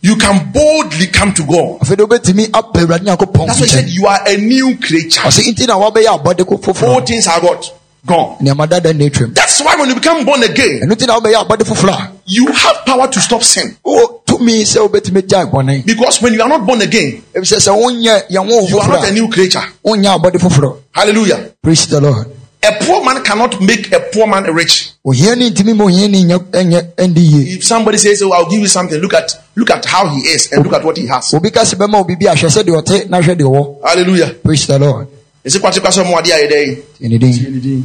[0.03, 1.79] you can boldly come to God.
[1.83, 5.21] afei de wobɛtumi apa awurade nyankopɔn That's why he said you are a new creature.
[5.21, 7.73] ɔsɛ nti na woabɛyɛ abɔde ko All things are what?
[8.07, 8.37] Gone.
[8.41, 11.45] nneɛma dada na atwam That's why when you become born again, ɛno nti na wobɛyɛ
[11.47, 13.77] abɔde foforɔ a you have power to stop sin.
[13.85, 17.73] wowɔ tumi sɛ wobɛtumi gyae bɔne Because when you are not born again, ebisɛ sɛ
[17.77, 19.59] wonyɛ yɛn wo you are not a new creature.
[19.59, 21.51] a wonyɛ abɔde foforɔ Hallelujah.
[21.63, 22.27] praise the lord
[22.63, 24.91] A poor man cannot make a poor man rich.
[25.07, 28.67] ohiani ntumi ma ohiani nyɛ- ɛnyɛ ɛndi yie If somebody says, "Oh, I'll give you
[28.67, 31.33] something," look at look at how he is and look at what he has.
[31.35, 34.31] obi ka sɛ bɛma obi bi ahwɛ sɛ deɛ ɔte na hwɛ deɛ ɔwɔ Hallelujah.
[34.43, 35.07] praise the lord
[35.47, 36.77] Ese kwache kwa so aye dey.
[37.01, 37.83] ɛne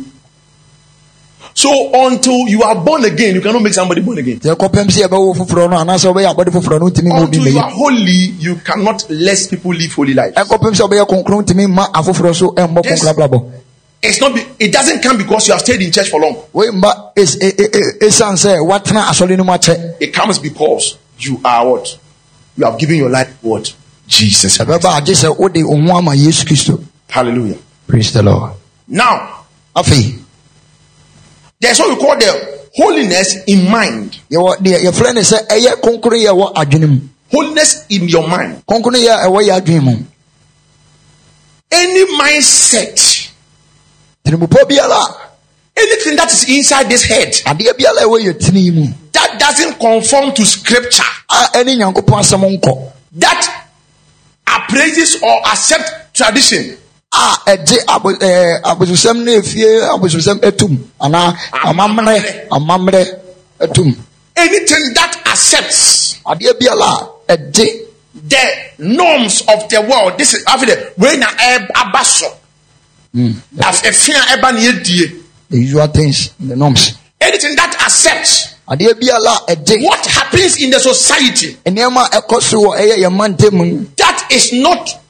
[1.54, 1.70] So
[2.08, 4.40] until you are born again, you cannot make somebody born again.
[4.40, 7.54] sɛ ɛkɔpem sɛ yɛbɛwo foforɔ no anaasɛ wobɛyɛ abɔde foforɔ no wotumi ma obi Until
[7.54, 10.34] you are holy, you cannot let people live holy life.
[10.34, 13.04] ɛkɔpem sɛ wobɛyɛ kronkron wotumi ma afoforɔ so ɛmbɔ Yes.
[13.04, 13.52] kronkron abrabɔ
[14.04, 14.34] It's not.
[14.34, 16.36] Be, it doesn't come because you have stayed in church for long.
[16.54, 21.68] wei mba es- ɛsiane sɛ woatena asɔre no mu akyɛ It comes because you are
[21.70, 21.96] what
[22.58, 23.72] you have given your life to what
[24.08, 24.58] Jesus.
[24.58, 24.82] Christ.
[27.12, 27.58] Ɛbɛba agye sɛ wode wo ho ama yesu kristo Hallelujah.
[27.88, 28.52] praise the lord.
[28.88, 29.46] Now
[29.76, 30.20] afei
[31.60, 34.20] there's what we call the holiness in mind.
[34.30, 37.00] Your deɛ yɛfrɛ ne sɛ ɛyɛ kronkron yɛ ɛwɔ adwene mu
[37.32, 38.64] Holiness in your mind.
[38.68, 40.06] kronkron yɛ ɛwɔ yɛ
[41.74, 43.30] Any mindset,
[45.78, 47.32] anything that is inside this head.
[47.46, 48.88] Adeɛ biara a ɛwɔ yɛ tini yi mu.
[49.14, 52.92] That doesn't conform to scripture, a ɛne nyankopɔn asɛm nkɔ.
[53.14, 53.66] That
[54.48, 56.78] appraises or accepts tradition,
[57.14, 60.78] a ɛgye abo- ɛɛ, abosomsɛm no efie abosomsɛm etum.
[61.02, 63.06] Anaa amammerɛ amammerɛ.
[63.60, 63.96] etum.
[64.36, 67.88] Anything that accepts adeɛ biara a ɛgye.
[68.28, 68.38] the
[68.80, 70.18] norms of the world.
[70.18, 71.28] This is after the when na
[71.76, 72.28] aba so.
[73.16, 75.22] As a fear eba ne yedie.
[75.50, 76.94] the usual things the norms.
[77.20, 79.84] Anything that accepts adeɛ biara a ɛgye.
[79.84, 84.54] what happens in the society nneɛma a ɛkɔ so wɔ ɛyɛ yɛn mantam that is
[84.54, 85.01] not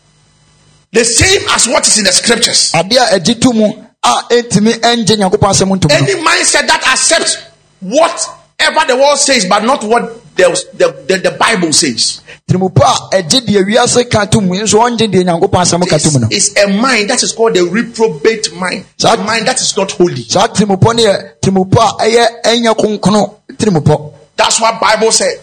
[0.92, 2.72] the same as what is in the scriptures.
[2.74, 3.66] adeɛ a ɛgye to mu
[4.04, 7.38] a ɛntumi ɛngye nyankopɔn asɛm ntom no Any mindset that accepts
[7.80, 12.82] whatever the world says, but not what the, the, the, the Bible says, tirimupɔ
[13.14, 16.20] a ɛgye deɛ wiase ka to mu nso ɔngye deɛ nyankopɔn asɛm ka to mu
[16.20, 18.86] no is, a mind that is called the reprobate mind.
[19.06, 20.24] A mind that is not holy.
[20.24, 25.40] saa tirimupɔ no yɛ tirimupɔ a ɛyɛ ɛnyɛ kronkron tirimupɔ That's what Bible said.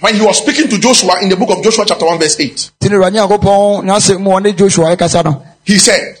[0.00, 2.70] When he was speaking to Joshua in the book of Joshua chapter 1 verse 8,
[2.80, 6.16] nti ne awurade nyankopɔn n'asɛm mu ɔne joshua ɛkasa no he said,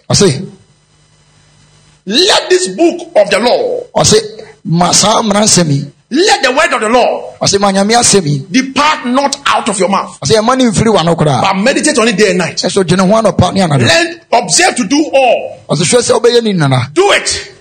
[2.06, 4.16] let this book of the law, ɔse
[4.64, 8.38] ma saa mmara nsɛm let the word of the law ɔse ma nyame asɛm yi
[8.50, 11.96] depart not out of your mouth, ɔse ɛma ne mfiri wa no koraa but meditate
[11.98, 12.56] on it day and night.
[12.58, 15.58] ɛso dwene ho anɔpa ne anadwo Learn, observe to do all.
[15.70, 17.54] ɔse hwɛ sɛ wobɛyɛ ne nyinara Do it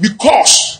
[0.00, 0.78] because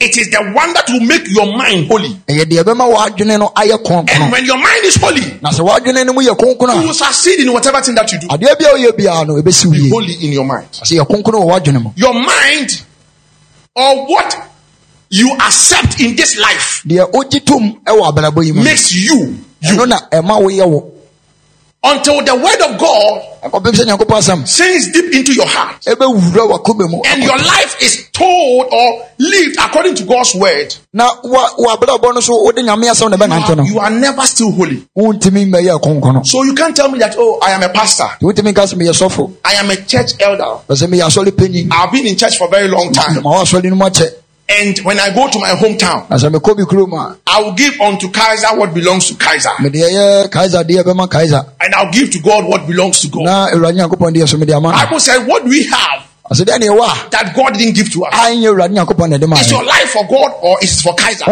[0.00, 2.08] it is the one that will make your mind holy.
[2.28, 3.78] ɛyɛ deɛ ɛbɛma w'adwene no ayɛ
[4.10, 6.94] And when your mind is holy, na sɛ w'adwene no mu yɛ kronkron you will
[6.94, 8.28] succeed in whatever thing that you do.
[8.28, 10.68] adeɛ bia woyɛ biara no ɛbɛsi wo Be holy in your mind.
[10.72, 12.82] ɔse yɛ kronkron wɔ w'adwene mu Your mind
[13.74, 14.36] or what
[15.10, 19.36] you accept in this life deɛ wogye tom ɛwɔ abrabɔ yi mu no, makes you
[19.62, 20.92] you na ɛma woyɛ wo
[21.84, 24.48] until the word of God ɛkɔpem sɛ nyankopɔn asɛm.
[24.48, 25.80] sinks deep into your heart.
[25.86, 30.74] Ɛbɛwura w'akoma mu and your life is told or lived according to God's word.
[30.92, 34.50] na wa- w'abrabɔ no so wode nyame asɛm na You are, you are never still
[34.50, 34.82] holy.
[34.96, 38.22] wontumi mmɛyɛ kronkron So you can't tell me that, oh, I am a pastor, nti
[38.32, 40.58] wontumi nka sɛ meyɛ I am a church elder.
[40.68, 43.22] pɛ sɛ meyɛ asɔre panyin I've been in church for a very long time.
[44.48, 46.56] Ma woasɔre no mu akyɛ And when I go to my hometown, na sɛ mekɔ
[46.56, 49.50] bi kurom a I will give unto Kaiser what belongs to Kaiser.
[49.60, 53.24] mede ɛyɛ kaisa deɛ ɛbɛma kaisa And I'll give to God what belongs to God.
[53.24, 56.44] na awurade nyankopɔn deɛ so mede ama no Bible said, what do we have ɔsɛ
[56.44, 58.14] dɛn ne ɛwɔ a that God didn't give to us?
[58.14, 60.94] anyɛ awurade nyankopɔn na ɛde ma Is your life for God or is it for
[60.94, 61.24] Kaiser?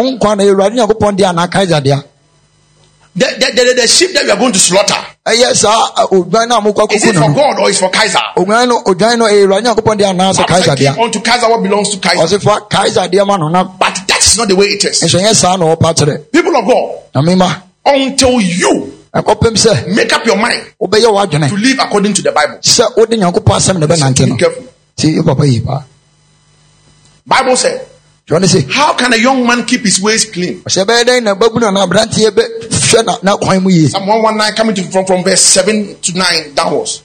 [3.17, 4.93] The, the, the, the sheep that you are going to slaughter,
[5.25, 7.89] ɛyɛ saa a, odwan no a mokɔ is it for God or is it for
[7.89, 8.19] Kaiser?
[8.37, 11.03] odwan no odwan no ɛyɛ awurade nyankopɔn deɛ anaa sɛ Bible kaisa said, give deɛ
[11.03, 12.37] unto Kaiser what belongs to Kaiser.
[12.37, 15.01] ɔse fa kaisa deɛ ma no na But that is not the way it is.
[15.01, 20.61] nso ɛnyɛ saa na wɔpa kyerɛ People of God, until you make up your mind
[20.79, 22.57] to live according to the Bible.
[22.61, 24.63] sɛ wode nyankopɔn asɛm na ɛbɛnante Be no careful.
[24.95, 25.81] nti papa yi paa
[27.25, 27.81] Bible said,
[28.29, 30.61] kyerɛ ne se how can a young man keep his ways clean?
[30.61, 32.31] ɔsɛ ɛbɛyɛ dɛn na babunu na aberanteɛ
[32.87, 36.13] bɛhwɛ na- na kwan mu yie Psalm 119 coming to, from, from verse 7 to
[36.17, 37.01] 9 downwards.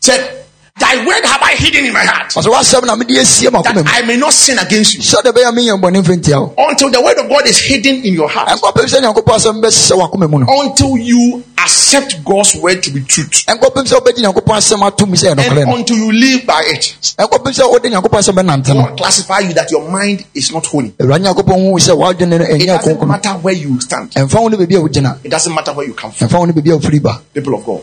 [0.00, 0.44] Said,
[0.78, 4.16] Thy word have I hidden in my heart, ɔsɛ w'asɛm na mede that I may
[4.18, 5.00] not sin against you.
[5.00, 8.12] sɛde bɛyɛ menyɛ bɔne mfiri ntia wo Until the word of God is hidden in
[8.12, 8.48] your heart.
[8.50, 13.00] ɛnkɔpem sɛ nyankopɔn asɛm bɛsɛ w'akoma mu no Until you accept God's word to be
[13.00, 13.46] truth.
[13.48, 16.94] ɛnkɔpem sɛ wobɛgye nyankopɔn asɛm atom sɛ And until you live by it.
[17.18, 20.66] ɛnkɔpem sɛ wode nyankopɔn asɛm bɛnante no God classify you that your mind is not
[20.66, 20.90] holy.
[21.00, 24.10] awurade nyankopɔn hu sɛ w'adwene no It doesn't matter where you stand.
[24.10, 26.28] ɛmfa wo no baabi a wogyina It doesn't matter where you come from.
[26.28, 27.82] ɛmfa wo no baabi a wofiri ba People of God,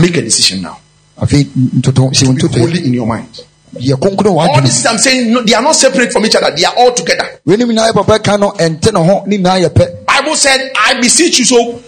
[0.00, 0.78] make a decision now.
[1.20, 1.44] Afei
[1.78, 3.28] ntoto si ntoto holy in your mind.
[3.74, 6.54] yɛ All this I'm saying, no, they are not separate from each other.
[6.54, 7.40] They are all together.
[7.46, 10.70] weinom nyinaa yɛ papa ka no ɛnte ne ho ne nyinaa yɛ pɛ Bible said,
[10.78, 11.44] I beseech you.
[11.44, 11.82] So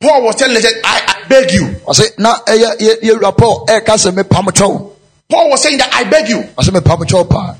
[0.00, 1.66] Paul was telling us, I, I beg you.
[1.86, 4.90] ɔsɛ na ɛyɛ yɛ- yɛwura paul ɛɛka sɛ mepam kyɛw
[5.28, 7.54] Paul was saying that I beg you, ɔsɛ mepam kyɛw paa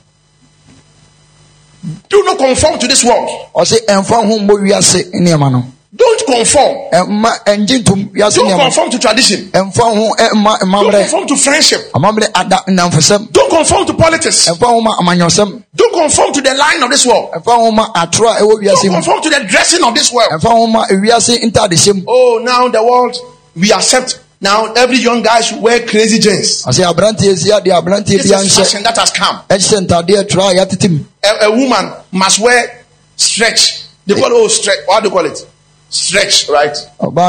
[2.09, 3.29] do not conform to this world.
[3.55, 5.65] ɔsɛ ɛmfa ho mmɔ wiase nneɛma no
[5.99, 6.77] Don't conform.
[6.93, 9.51] ɛmma ɛngye ntom wiase Don't conform to tradition.
[9.53, 11.91] ɛmfa ho ɛmma Don't conform to friendship.
[11.93, 14.47] amammerɛ ada nnamfosɛm Don't conform to politics.
[14.49, 17.31] ɛmfa ho ma amanyɔsɛm Don't conform to the line of this world.
[17.33, 20.31] ɛmfa ho ma atoro a ɛwɔ Don't conform to the dressing of this world.
[20.31, 23.17] ɛmfa ho ma wiase ntadehyɛ mu Oh, now the world,
[23.57, 24.21] we accept.
[24.41, 26.63] Now every young guy should wear crazy jeans.
[26.65, 29.41] ɔsɛ aberanteɛ si adeɛ aberanteɛ This is fashion that has come.
[29.51, 32.85] ɛhyɛ ntadeɛ toro a yɛatete mu A, a woman must wear
[33.17, 33.83] stretch.
[34.07, 34.79] They call it oh stretch.
[34.87, 35.45] What do you call it?
[35.91, 36.77] Stretch, right?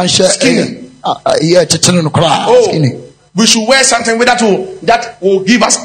[0.07, 0.61] Skinny.
[0.61, 2.91] ɛyɛ- a- a- yɛ kyekyere no koraa Oh, skinny
[3.35, 5.77] we should wear something with that will that will give us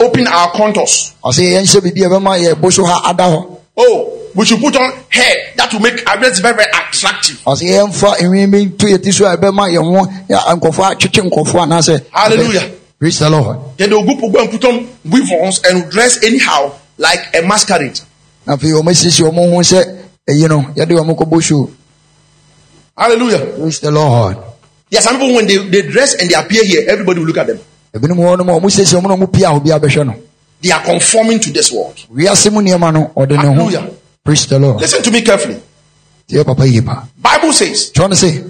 [0.00, 1.12] open our contours.
[1.24, 4.60] ɔsɛ yɛnhyɛ eh, biribi a ɛbɛma yɛ bo so ha ada hɔ Oh, we should
[4.60, 7.38] put on hair that will make our dress very very attractive.
[7.46, 11.30] ɔsɛ yɛmfa nhwi bi nto yɛ ti so a ɛbɛma yɛn ho yɛ- nkɔfoɔ atwetwe
[11.30, 12.70] nkɔfoɔ anaasɛ Hallelujah.
[12.98, 17.20] praise the lord Then they'll go, go and put on weave-ons and dress anyhow like
[17.36, 18.00] a masquerade.
[18.46, 18.72] na afei
[22.98, 23.38] Hallelujah.
[23.56, 24.36] praise the lord
[24.90, 27.36] There are some people when they, they dress and they appear here, everybody will look
[27.38, 27.58] at them.
[27.94, 30.14] ebinom wɔ nom a wɔn siesie wɔn na wɔn pia a obi abɛhwɛ no
[30.60, 31.96] They are conforming to this world.
[32.12, 33.88] wiase mu nneɛma no ɔde ne Hallelujah.
[34.24, 35.60] praise the lord Listen to me carefully.
[36.28, 38.42] tiɛ papa yie Bible says, no se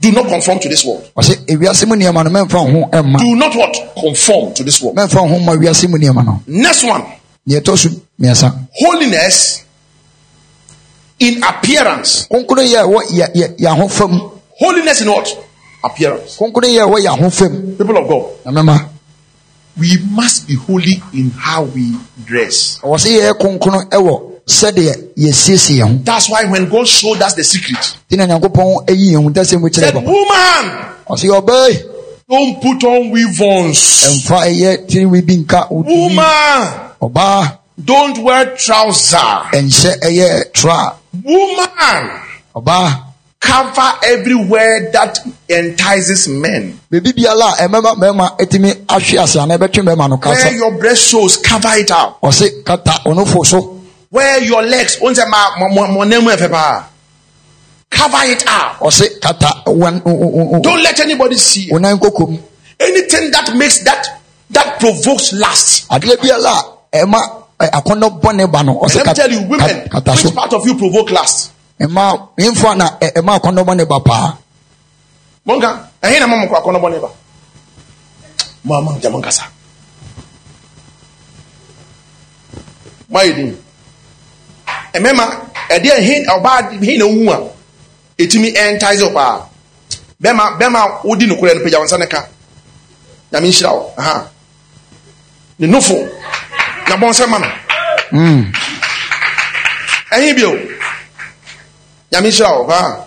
[0.00, 1.10] do not conform to this world.
[1.16, 3.74] ɔsɛ ewiase mu nneɛma no mɛmfa wo ho ɛmma Do not what?
[3.98, 4.96] Conform to this world.
[4.96, 5.38] mɛmfa wo ho
[11.20, 12.26] in appearance.
[12.30, 15.28] kronkron yɛ ɛwɔ yɛ yɛ yɛ ahofam Holiness in what?
[15.84, 16.36] Appearance.
[16.36, 18.24] kronkron yɛ ɛwɔ yɛ ahofam People of God.
[18.44, 18.84] na mɛma
[19.78, 22.78] We must be holy in how we dress.
[22.82, 27.34] ɔwɔ sɛ yɛyɛ kronkron ɛwɔ sɛdeɛ yɛsiesie yɛn ho That's why when God showed us
[27.34, 27.76] the secret,
[28.10, 31.68] nti na nyankopɔn ayi yɛn ho ntasɛm mu kyerɛ said, papa Woman, ɔsɛ yɛ ɔbaa
[31.70, 31.78] yi
[32.30, 33.78] don't put on weave-ons.
[34.06, 36.68] ɛmfa ɛyɛ tirinwi bi nka wo tiri Woman,
[37.00, 39.16] ɔbaa Don't wear trouser.
[39.52, 42.20] ɛnhyɛ eh, ɛyɛ tra Woman,
[42.56, 43.04] ɔbaa
[43.40, 46.78] cover everywhere that entices men.
[46.90, 50.72] biribi biara a eh, ɛmɛma mmarima etimi ahwe ase ana ɛbɛtwe mmarima no Where your
[50.78, 52.20] breast shows, cover it up.
[52.20, 53.00] ɔse kata
[53.44, 56.84] so Where your legs, ma.
[57.90, 58.78] Cover it up.
[58.80, 61.70] ɔse kata Don't let anybody see.
[61.70, 64.06] Anything that makes that
[64.50, 65.88] that provokes lust.
[65.90, 66.58] adeɛ biara
[66.92, 69.88] a eh, ɛma ɛ, akɔnɔ bɔne ba no ɔse Let me kata tell you, women,
[69.88, 71.50] kata so which part of you provoke lust?
[71.80, 74.36] ɛma mfo na ɛ, ɛma akɔnɔ bɔne ba paa
[75.48, 77.08] Monka, ɛhe na mama kɔ akɔnɔ bɔ ne ba?
[78.64, 79.44] Mama, jaman kasa.
[83.08, 83.56] Mo ayi din.
[84.92, 85.24] Ɛmɛma,
[85.70, 87.38] ɛdeɛ ɛhe ɔbaa he na ohu a
[88.22, 89.40] etimi ɛntaise ɔbaa.
[90.22, 92.26] Bɛma bɛma wodi no kura no pagya wɔn nsa ne ka.
[93.32, 93.90] Nyame nhyira wo.
[93.96, 94.28] Aha.
[95.60, 95.96] Ne nofo.
[96.88, 97.48] Na bɔn nsɛm ma no.
[98.12, 98.52] Mm.
[100.12, 100.50] Ɛhe bio.
[102.12, 102.66] Nyame nhyira wo.
[102.70, 103.04] Ha.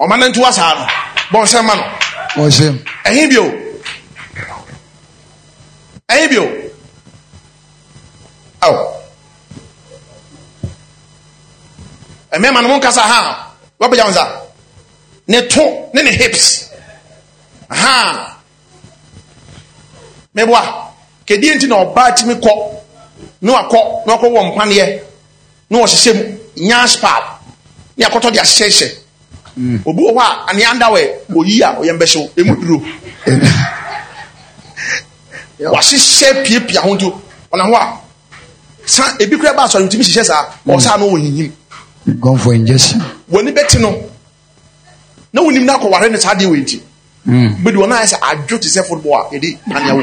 [0.00, 0.86] Ɔma no nto asa no.
[1.32, 1.84] Bɔn nsɛm ma no.
[2.36, 2.66] ɔse
[3.04, 3.44] ɛhin bi o
[6.08, 6.46] ɛhin bi o
[8.60, 8.96] awo
[12.38, 14.24] mmarima no mo nkasa ha wabɛgya wɔn nsa
[15.28, 16.70] ne to ne ne hips
[17.68, 18.36] ha
[20.36, 20.89] mɛboa
[21.30, 22.50] kedie nti na ɔbaa timi kɔ
[23.42, 24.86] ne wakɔ ne wakɔ wɔ mpaneɛ
[25.70, 26.22] ne wɔhyehyɛ mu
[26.66, 27.22] nyash pad
[27.96, 28.88] ne akɔtɔ de ahyehyɛhyɛ
[29.86, 32.82] obi wɔ hɔ a ane underwear oyi a ɔyɛ mbɛhyew emu duro
[35.60, 37.08] wahyehyɛ piapia ho nto
[37.52, 37.98] ɔna hɔ a
[38.86, 41.52] san ebi kura ba asɔre ntumi hyehyɛ saa ɔsaa no wɔ hinyim
[42.18, 42.98] gone for injection.
[43.30, 43.94] Wɔni bɛti no
[45.32, 46.80] na wɔnim na akɔware ne saa deɛ wɔ nti
[47.26, 47.62] Mm.
[47.62, 50.02] bɛdi wɔn ayɛ sɛ adwo te sɛ football a yɛde panea wɔ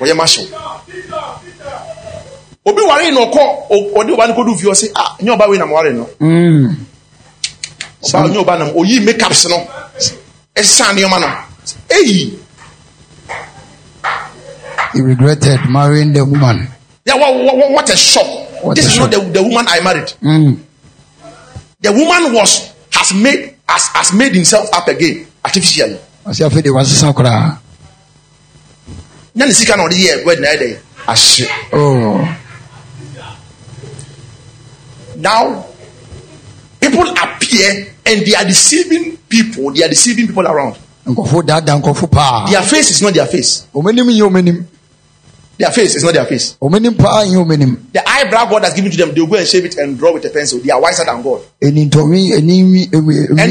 [0.00, 0.46] wɔyɛ ma hyew
[2.66, 3.42] obi ware na ɔkɔ
[3.96, 6.08] ɔde ɔba no kɔdu fie ɔse ah nyɛ ɔba wei na maware no
[8.02, 9.56] ɔba nyɛ ɔba nam oyi makeups no
[10.56, 11.26] ɛsan nneɛma no
[11.90, 12.36] eyi.
[14.92, 16.66] He regretted marrying the woman.
[17.04, 18.26] Yeah what, what, what a shock.
[18.64, 19.12] What this a is shock.
[19.12, 20.12] not the, the woman I married.
[20.20, 20.58] Mm.
[21.80, 25.98] the woman was has made has, has made himself up again artificially
[29.34, 31.46] na ne sika na ɔde yɛ wedding ayɛ dɛ ahye.
[31.72, 32.36] Oh.
[35.16, 35.66] now
[36.80, 40.76] people appear and they are deceiving people they are deceiving people around.
[41.06, 42.46] Nkɔfo daadaa nkɔfo paa.
[42.50, 43.64] Their face is not their face.
[43.74, 44.64] Ɔmanim nyɛ ɔmanim
[45.60, 46.56] their face is not their face.
[46.60, 49.46] Ɔmanim paa nyɛ ɔmanim the eyebrow God has given to them they will go and
[49.46, 50.58] shave it and draw with a pencil.
[50.60, 51.42] They are wiser than God.
[51.60, 51.84] And you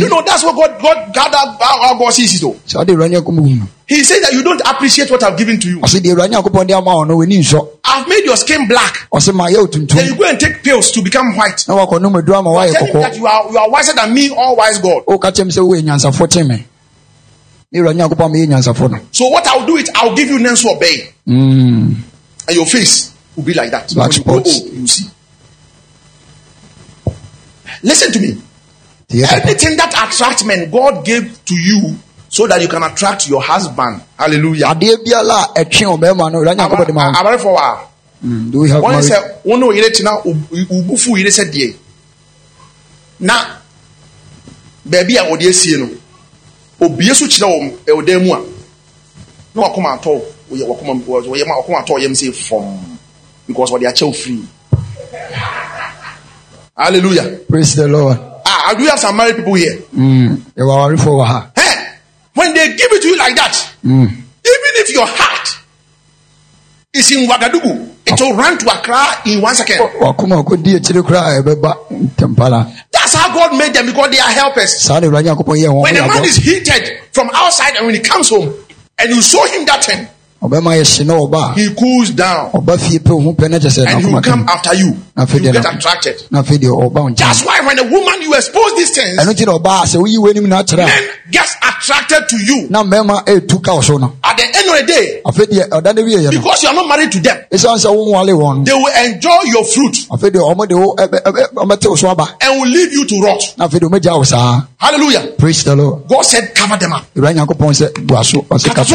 [0.10, 2.56] know that's what God God God how, God sees it though.
[2.68, 5.60] Sɛ ɔde awurade nyankopɔn hu no he said that you don't appreciate what I've given
[5.60, 5.80] to you.
[5.80, 9.08] Ɔse deɛ awurade nyankopɔn de ama wo no w'ani nsɔ I've made your skin black.
[9.14, 11.64] Ɔse ma yɛ wo then you go and take pills to become white.
[11.68, 14.30] Na wakɔnom aduru ama woayɛ tell me that you are you are wiser than me
[14.32, 15.04] all wise God
[17.72, 21.14] so what I'll do it I'll give you nenso obey.
[21.28, 21.96] Mm.
[22.48, 23.94] and your face will be like that.
[23.94, 24.62] Black when you spots.
[24.62, 25.10] old you see.
[27.84, 28.42] Listen to me.
[29.22, 29.46] Papa.
[29.48, 31.96] anything that attracts men God gave to you
[32.28, 34.02] so that you can attract your husband.
[34.18, 34.66] Hallelujah.
[34.68, 37.80] Adeɛ biara a ɛtwe ɔbɛrima no awurade nyankopɔn de ma wo abarefo wa.
[38.26, 39.12] Mm, do we have wɔn married?
[39.12, 41.76] sɛ wɔn ne oyere tena obufu yere sɛ deɛ
[43.20, 43.34] na
[44.90, 45.90] beebi a wɔde esie no
[46.82, 48.40] obie so kyerɛ wɔn ɛwɔ dan mu a
[49.56, 52.80] na wakoma atɔ wɔyɛ wakoma wɔyɛ ma wakoma atɔ yɛm sɛ fɔm
[53.48, 54.44] because wɔde akyɛw free.
[56.78, 57.40] Hallelujah.
[57.50, 58.18] Praise the lord.
[58.46, 59.78] Ah do you have some married people here.
[59.96, 60.36] Mm.
[60.56, 61.52] yɛwɔ awarefo wɔ ha.
[62.36, 64.06] When they give it to you like that Mm.
[64.08, 65.58] even if your heart
[66.94, 69.78] is in Wagadugu it will run to Accra in one second.
[70.00, 72.72] wakoma ɔkɔdi akyire koraa a ɛbɛba ntɛmpala
[73.10, 74.70] That's how God made them because they are helpers.
[74.86, 78.02] saa de awurade nyankopɔn yɛ When a man is heated from outside and when he
[78.02, 78.54] comes home
[79.00, 80.08] and you show him that thing,
[80.42, 83.58] ɔbɛma yɛ hye na ɔba he cools down a ɔba fie pɛ ohun pɛ na
[83.60, 84.96] kyɛ sɛ and he will come after you.
[85.18, 86.16] Na You get attracted.
[86.32, 89.34] na afei deɛ ɔba wo That's why when a woman you expose these things, ɛno
[89.34, 92.68] nti na ɔbaa sɛ woyi w'anim na akyerɛ men gets attracted to you.
[92.70, 95.96] na mmarima ɛretu ka wo so At the end of the day, afei deɛ ɔda
[95.96, 98.64] no wieɛ no because you are not married to them, ɛsiane sɛ wonwale wɔn no
[98.64, 102.08] they will enjoy your fruit afei deɛ ɔmo de wo ɛbɛ- ɛbɛ- ɔmɛte wo so
[102.10, 103.44] aba and will leave you to rot.
[103.58, 105.34] na afei deɛ ɔmɛgya wo saa Hallelujah.
[105.38, 107.04] praise the lord God said, cover them up.
[107.14, 108.86] awurade nyankopɔn sɛ bua so ɔse Kata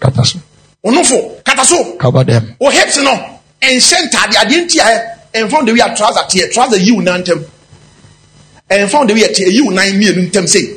[0.00, 0.38] kata so.
[0.84, 1.98] Onofo, kataso.
[1.98, 2.54] cover them.
[2.60, 3.12] O hips no
[3.60, 7.22] nhyɛ ntaade adeɛ nti a ɛnfa de wi a trouser teɛ trouser yi wo nan
[7.22, 7.44] ntɛm
[8.70, 10.76] ɛnfa de wi a teɛ yi wo nan mmienu ntɛm sei.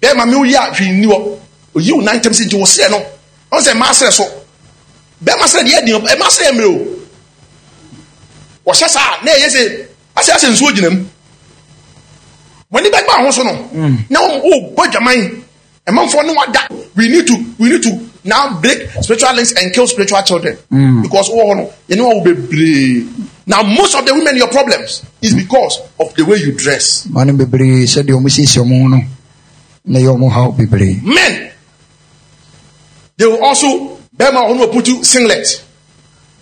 [0.00, 1.38] Bɛrima mi yi a hwee ni wɔ
[1.74, 2.98] oyi wo nan ntɛm sei nti wo srɛ no
[3.52, 4.24] ɔn sɛ mmaa srɛ so.
[5.24, 6.78] Bɛrima srɛ deɛ ɛdi ɛmmaa srɛ mmerɛ o.
[8.70, 11.04] Ɔhyɛ saa na ɛyɛ sɛ asɛ asɛ nsuo gyina mu.
[12.72, 13.52] Wɔn bɛgba ho so no
[14.10, 15.42] na wɔn o bɔ dwaman.
[15.88, 16.60] Ɛmanfoɔ no wada
[16.96, 17.90] we need to we need to
[18.24, 20.56] now break spiritual links and kill spiritual children.
[20.72, 21.02] Mm.
[21.02, 24.48] Because wɔ hɔ no yɛn ni wɔn wɔ bebree now most of the women your
[24.48, 27.06] problems is because of the way you dress.
[27.10, 29.00] Ma no bebree sɛdeɛ ɔmo siesie ɔmo ho no.
[29.84, 31.50] Na ɛyɛ ɔmo haw bebree men
[33.16, 35.62] they will also bɛrima wɔn no put you singlet.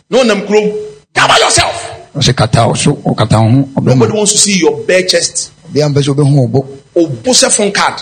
[0.08, 0.72] No nam kurom
[1.14, 1.90] cover yourself.
[2.14, 4.78] Ɔsɛ kata wo so oh, ɔkata wo oh, ho ɔbɛma nobody wants to see your
[4.86, 5.50] bare chest.
[5.72, 8.00] Bia mpɛ sɛ wobɛhu ɔbo obo phone card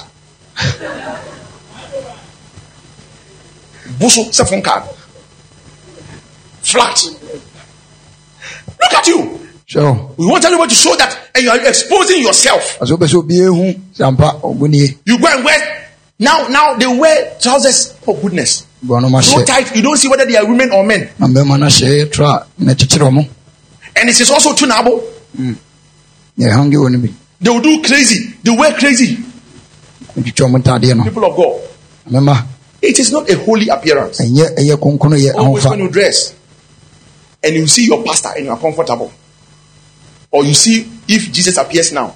[4.08, 4.84] phone card
[6.62, 7.04] flat.
[8.80, 9.40] Look at you.
[9.68, 12.78] So we want everybody to show that and you are exposing yourself.
[12.80, 15.86] Ɔsɛ wopɛ sɛ obiaa hu sɛ ampa ɔbo nie you go and wear
[16.18, 18.64] now now they wear trousers for goodness.
[18.84, 21.08] Bɔ so tight you don't see whether they are women or men.
[21.20, 23.28] Na mbɛma no hyɛ trɔ a na kyekyere ɔmo
[23.96, 25.04] and it is also tunable
[25.38, 25.54] mm.
[26.38, 28.34] wɔ they will do crazy.
[28.42, 29.16] They wear crazy.
[30.18, 31.04] Twitwa ɔmo ntadeɛ no.
[31.04, 31.60] People of god.
[32.10, 32.44] Mɛma
[32.82, 34.20] it is not a holy appearance.
[34.20, 36.34] Ɛnyɛ ɛyɛ kronkrono yɛ always when you dress
[37.42, 39.10] and you see your pastor and you are comfortable,
[40.30, 42.14] or you see if Jesus appears now,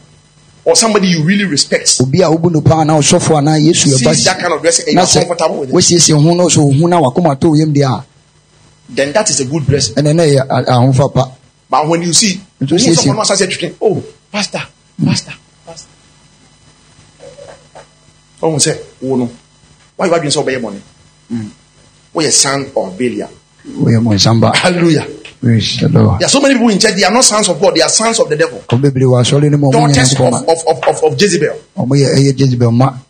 [0.64, 4.14] or somebody you really respect, obi a wobu no paa na ɔsɔfo anaa yesu ɛba
[4.14, 6.58] sees that kind of dressing and you are comfortable with it, wasiesie ho na ɔsɛ
[6.58, 8.04] ohu na wakoma to yam deɛ a
[8.88, 9.94] then that is a good dressing.
[9.94, 11.30] ɛnɛ na ɛyɛ a- ahofa pa.
[11.70, 14.62] But when you see, when someone else says, "Oh, pastor,
[15.00, 15.06] mm.
[15.06, 15.32] pastor,
[15.66, 15.88] pastor,"
[18.38, 19.30] someone say, "Oh no,
[19.96, 20.80] why you are doing so bad money?
[22.12, 23.30] We are son of Belial."
[23.66, 25.06] woyɛ mo nsamba Hallelujah.
[25.40, 27.58] praise the lord There are so many people in church; they are not sons of
[27.60, 29.94] God; they are sons of the devil, ɔmo bebree wɔ asɔre no mu ɔmo nyɛ
[29.94, 31.56] daughters of, of, of, of, of Jezebel.
[31.76, 33.00] ɔmo yɛ ɛyɛ jezebel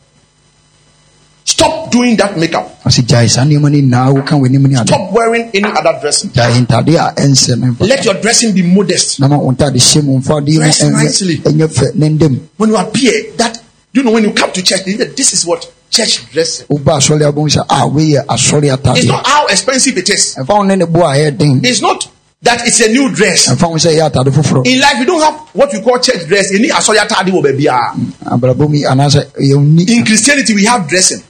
[1.46, 2.82] Stop doing that makeup.
[2.84, 6.30] ɔsi gyae saa nneɛma no nyinaa woka w'anim ne ade Stop wearing any other dressing.
[6.30, 9.20] gyae ntade a ɛnsɛ no Let your dressing be modest.
[9.20, 11.38] na ma wo ntade hyɛ mu mfa de mu Dress nicely.
[11.38, 13.60] ɛnyɛ ɛnyɛ fɛ ne ndam When you appear, that
[13.92, 16.66] you know when you come to church, this is what church dressing.
[16.66, 20.34] woba asɔre abom sɛ a weyɛ asɔre It's not how expensive it is.
[20.36, 22.08] ɛmfa wo ne ne bo a ɛyɛ den It's not
[22.42, 23.48] that it's a new dress.
[23.48, 26.26] ɛmfa wo sɛ ɛyɛ atade foforɔ In life, you don't have what we call church
[26.26, 26.50] dress.
[26.50, 27.68] You need a soya tadi wo baby.
[27.68, 27.94] ah.
[28.26, 31.22] abrabɔ mu yi anaasɛ ɛyɛ ni In Christianity, we have dressing.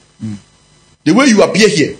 [1.03, 1.95] The way you appear here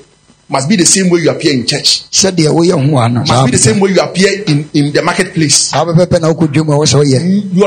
[0.48, 2.04] must be the same way you appear in church.
[2.12, 4.94] sɛdeɛ woyɛ ho a no saa Must be the same way you appear in, in
[4.94, 5.74] the marketplace.
[5.74, 5.86] Your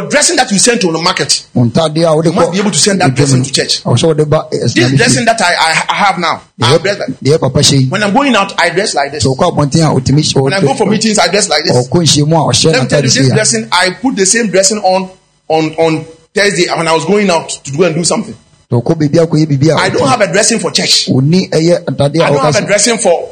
[0.08, 1.46] dressing that you send to the market.
[1.54, 3.82] wo ntade a wode You must be able to send that dressing to church.
[3.82, 5.54] ɛwɔ sɛ wode ba eh, This dressing that I,
[5.90, 8.70] I, have now, I dress like, deɛ papa hyɛ yi when I'm going out, I
[8.70, 9.24] dress like this.
[9.24, 11.88] sɛ wokɔ abɔnten a wotumi hyɛ When I go for meetings, I dress like this.
[11.88, 14.78] ɔkɔ nhyiamu a ɔhyɛ Let me tell you, this dressing, I put the same dressing
[14.78, 15.10] on
[15.48, 18.36] on on Thursday when I was going out to go and do something.
[18.70, 21.06] Sɛ ɔkɔ biribi akɔyɛ biribi I a don't have a dressing for church.
[21.08, 23.28] ɔni ɛyɛ ntade I a don't have a wɔka dressing for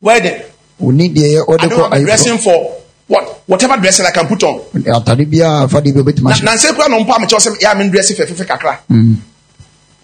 [0.00, 0.40] wedding.
[0.80, 2.72] ɔni deɛ ɛyɛ I ɔde don't kɔ have a ayefo dressing for
[3.08, 4.60] what whatever dressing I can put on.
[4.74, 7.40] atade biara fa de bi obɛtumi Na ahyɛ na nse kura na mpa me kyerɛ
[7.48, 8.78] sɛ yeah, I'm dressing for fefe kakra.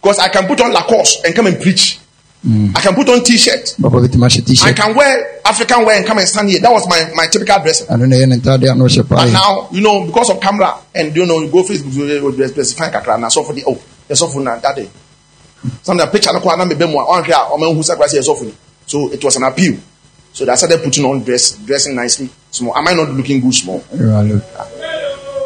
[0.01, 2.01] Because I can put on Lacoste and come and preach.
[2.45, 3.77] I can put on T-shirt.
[3.81, 6.59] papa bɛtumi ahyɛ I t-shirt can wear African wear and come and stand here.
[6.61, 7.87] That was my, my typical dressing.
[7.87, 10.31] ɛno na ɛyɛ ne ntade a na ɔhyɛ paa But yi now, you know, because
[10.31, 13.45] of camera and you know, you go Facebook, you will be specifying kakra na so
[13.45, 13.79] for the oh,
[14.17, 14.89] for na that day.
[16.13, 18.23] Picture no kwa na me be mo on here o man who say kwase
[18.87, 19.79] so it was an appeal.
[20.33, 22.29] So they started putting on dress, dressing nicely.
[22.51, 22.77] Small.
[22.77, 23.81] Am I not looking good small?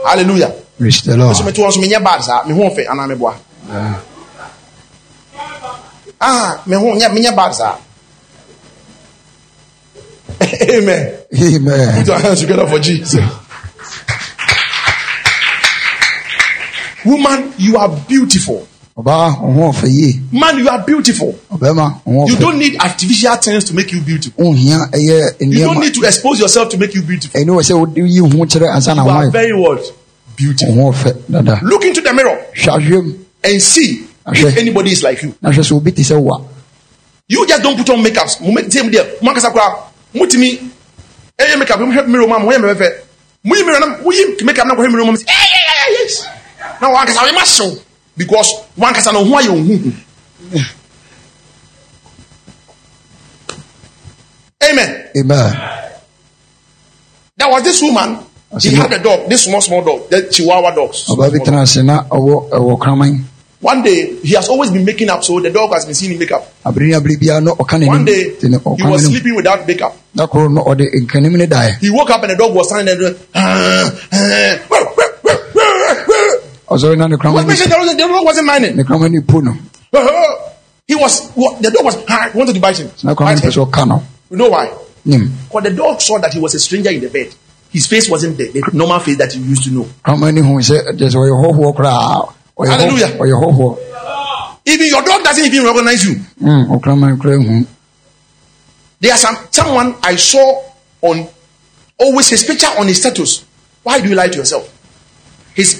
[0.04, 0.54] Hallelujah.
[0.76, 3.06] praise the lord So me to so me nya bad sa, me ho fe ana
[3.08, 3.34] me boa.
[6.20, 7.78] Ah, me ho nya me nya bad sa.
[10.68, 11.24] Amen.
[11.32, 13.14] amen Put your hands together for Jesus.
[17.06, 18.66] Woman, you are beautiful.
[18.98, 21.38] ɔbaa wo ho ɔfɛ Man, you are beautiful.
[21.52, 24.56] ɔbɛrima wo ho You don't need artificial things to make you beautiful.
[24.56, 27.40] You don't need to expose yourself to make you beautiful.
[27.40, 29.92] ɛne wɔ sɛ wode yi wo ho kyerɛ ansa na You are very what?
[30.34, 30.74] Beautiful.
[30.74, 32.38] ho ɔfɛ dada Look into the mirror
[33.44, 35.34] and see if anybody is like you.
[35.42, 36.48] na hwɛ obi te sɛ wo
[37.28, 38.28] You just don't put on makeup.
[38.28, 39.06] Same there.
[39.20, 39.90] Mo kasa kwa.
[40.14, 40.58] Mutimi
[41.38, 41.80] eh makeup.
[41.80, 42.44] Mirror mama.
[42.44, 42.90] Mo yɛ mɛfɛ.
[43.44, 45.18] Mo yi mirror na mo yi makeup na ko mirror mama.
[46.80, 47.70] Na wan kasa we must show
[48.16, 49.92] because wan kasa no ho ayɛ ohu.
[54.62, 55.08] Amen.
[55.16, 55.52] amen
[57.36, 58.18] There was this woman.
[58.58, 61.04] She had a dog, this small, small dog, the Chihuahua dogs.
[61.08, 63.24] ɔbaa bi tena ase na ɔwɔ ɛwɔ kraman
[63.60, 66.18] One day, he has always been making up, so the dog has been seeing him
[66.18, 66.44] make up.
[66.64, 69.96] abere ne abere biara na ɔka One day, he was sleeping without makeup.
[70.14, 72.86] na koro no ɔde nkanim ne daeɛ He woke up and the dog was standing
[72.86, 74.58] there doing, "Ah, ah,
[76.68, 78.76] wah." ɔsɔre na ne was kraman making ne the dog, wasn't minding.
[78.84, 79.56] kraman ne po no
[80.88, 82.90] He was, what- the dog was, ah, wanted to bite him.
[83.02, 83.64] na kraman Bite ne pɛ him.
[83.64, 84.70] sɛ ɔka no You know why?
[85.04, 87.28] nim Because the dog saw that he was a stranger in the bed.
[87.70, 89.86] his face wasn't the, the normal face that you used to know.
[90.04, 93.08] ama ni hu sɛ ɛkyɛ sɛ ɔyɛ hɔhoɔ koraa ɔyɛ hɔ- Hallelujah.
[93.18, 93.78] ɔyɛ hɔhoɔ
[94.68, 96.16] Even your dog doesn't even recognize you.
[96.42, 97.64] Mm, ɔkraman kora hu
[99.00, 100.62] There's some someone I saw
[101.02, 101.26] on
[101.98, 103.44] always his picture on his status.
[103.82, 104.68] Why do you lie to yourself?
[105.56, 105.74] His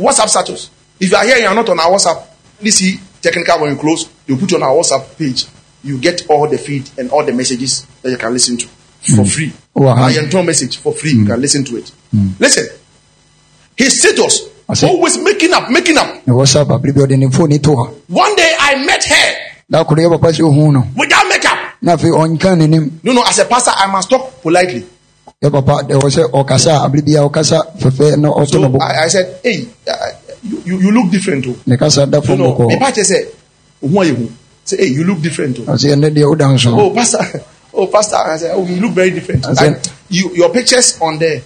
[0.00, 0.70] WhatsApp status.
[0.98, 2.26] If you are here and you are not on our WhatsApp,
[2.58, 4.08] please see technical when you close.
[4.26, 5.44] You put you on our WhatsApp page.
[5.84, 8.66] You get all the feed and all the messages that you can listen to
[9.16, 9.52] for free.
[9.74, 9.94] Wow.
[9.94, 11.12] I enter message for free.
[11.12, 11.92] You can listen to it.
[12.40, 12.66] Listen.
[13.76, 14.48] His status
[14.82, 16.26] always making up, making up.
[16.26, 19.34] na wɔsa babere bi ɔde ne foni to hɔ One day I met her
[19.70, 21.58] da koro yɛ papa sɛ ohu no without makeup.
[21.82, 23.22] na afei ɔnka n'anim No, no.
[23.22, 24.84] As a pastor, I must talk politely.
[25.40, 29.38] Papa sɛ ɔkasa a abere bi a ɔkasa fɛfɛ na no So I, I said,
[29.44, 29.94] hey, uh,
[30.42, 31.56] you, you, look different too.
[31.66, 33.28] ne kasa da You fam me bɔkɔɔ pa say,
[33.80, 34.32] who are you?
[34.64, 35.62] Say, hey, you look different too.
[35.62, 38.16] ɔsɛ ɛnɛ deɛ woda nso Oh, pastor, oh, pastor.
[38.16, 39.46] I said, oh, you look very different.
[39.46, 41.42] I said- you, your pictures on there,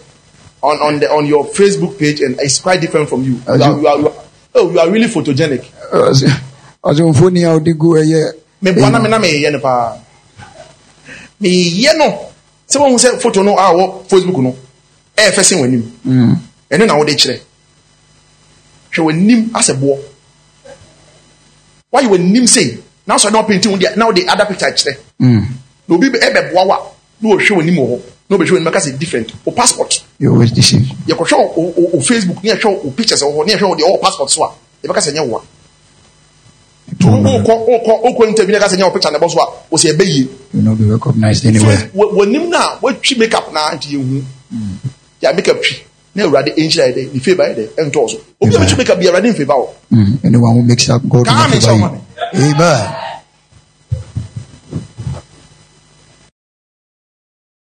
[0.63, 3.35] on on the on your Facebook page, and it's quite different from you.
[3.47, 4.15] You are, you are, you are,
[4.55, 5.69] oh, you are really photogenic.
[5.93, 8.33] ɔsɛ mfoni a wode gu ɛyɛ
[8.63, 9.99] Me buana me na me ye no pa.
[11.41, 12.32] Me ye no.
[12.73, 14.57] Se won say photo no ah wo Facebook no.
[15.15, 15.83] Eh fese wanim.
[16.07, 16.37] Mm.
[16.71, 17.39] ɛno na wode kyerɛ
[18.93, 19.99] hwɛ w'anim asɛ boɔ
[21.93, 25.45] wayɛ w'anim sei na sɔ na ɔpenti wo deɛ na wode other picture kyerɛ Mm.
[25.89, 26.79] na obi bɛ- ɛbɛboa wo a
[27.21, 28.01] na wɔhwɛ w'anim wɔ hɔ
[28.31, 31.91] na wɔbɛhwɛ w'anim aka sɛ different wo passport you always deceive yɛkɔhwɛ wo- wo wo-
[31.93, 34.45] wo facebook ne yɛhwɛ wo pictures wɔ hɔ ne yɛhwɛ wo deɛ ɔwɔ passport so
[34.45, 34.51] a
[34.87, 35.43] yɛbɛka sɛ nyɛ wo a
[37.01, 40.27] wokɔ interview ka sɛ nyɛ wo picture na ɛbɔ so a wo sɛ ɛbɛyie
[41.95, 44.23] Wɔ- w'anim no a woatwi makeup na nti yɛhu
[45.23, 45.77] yɛ makeup twi
[46.15, 48.99] na awurade ɛnhyira yɛ dɛ ne favour yɛ dɛ ɛntɔɔ so obi a bɛtwi makeup
[48.99, 50.19] bi awurade mfavour wo mm.
[50.25, 51.03] anyone who makes up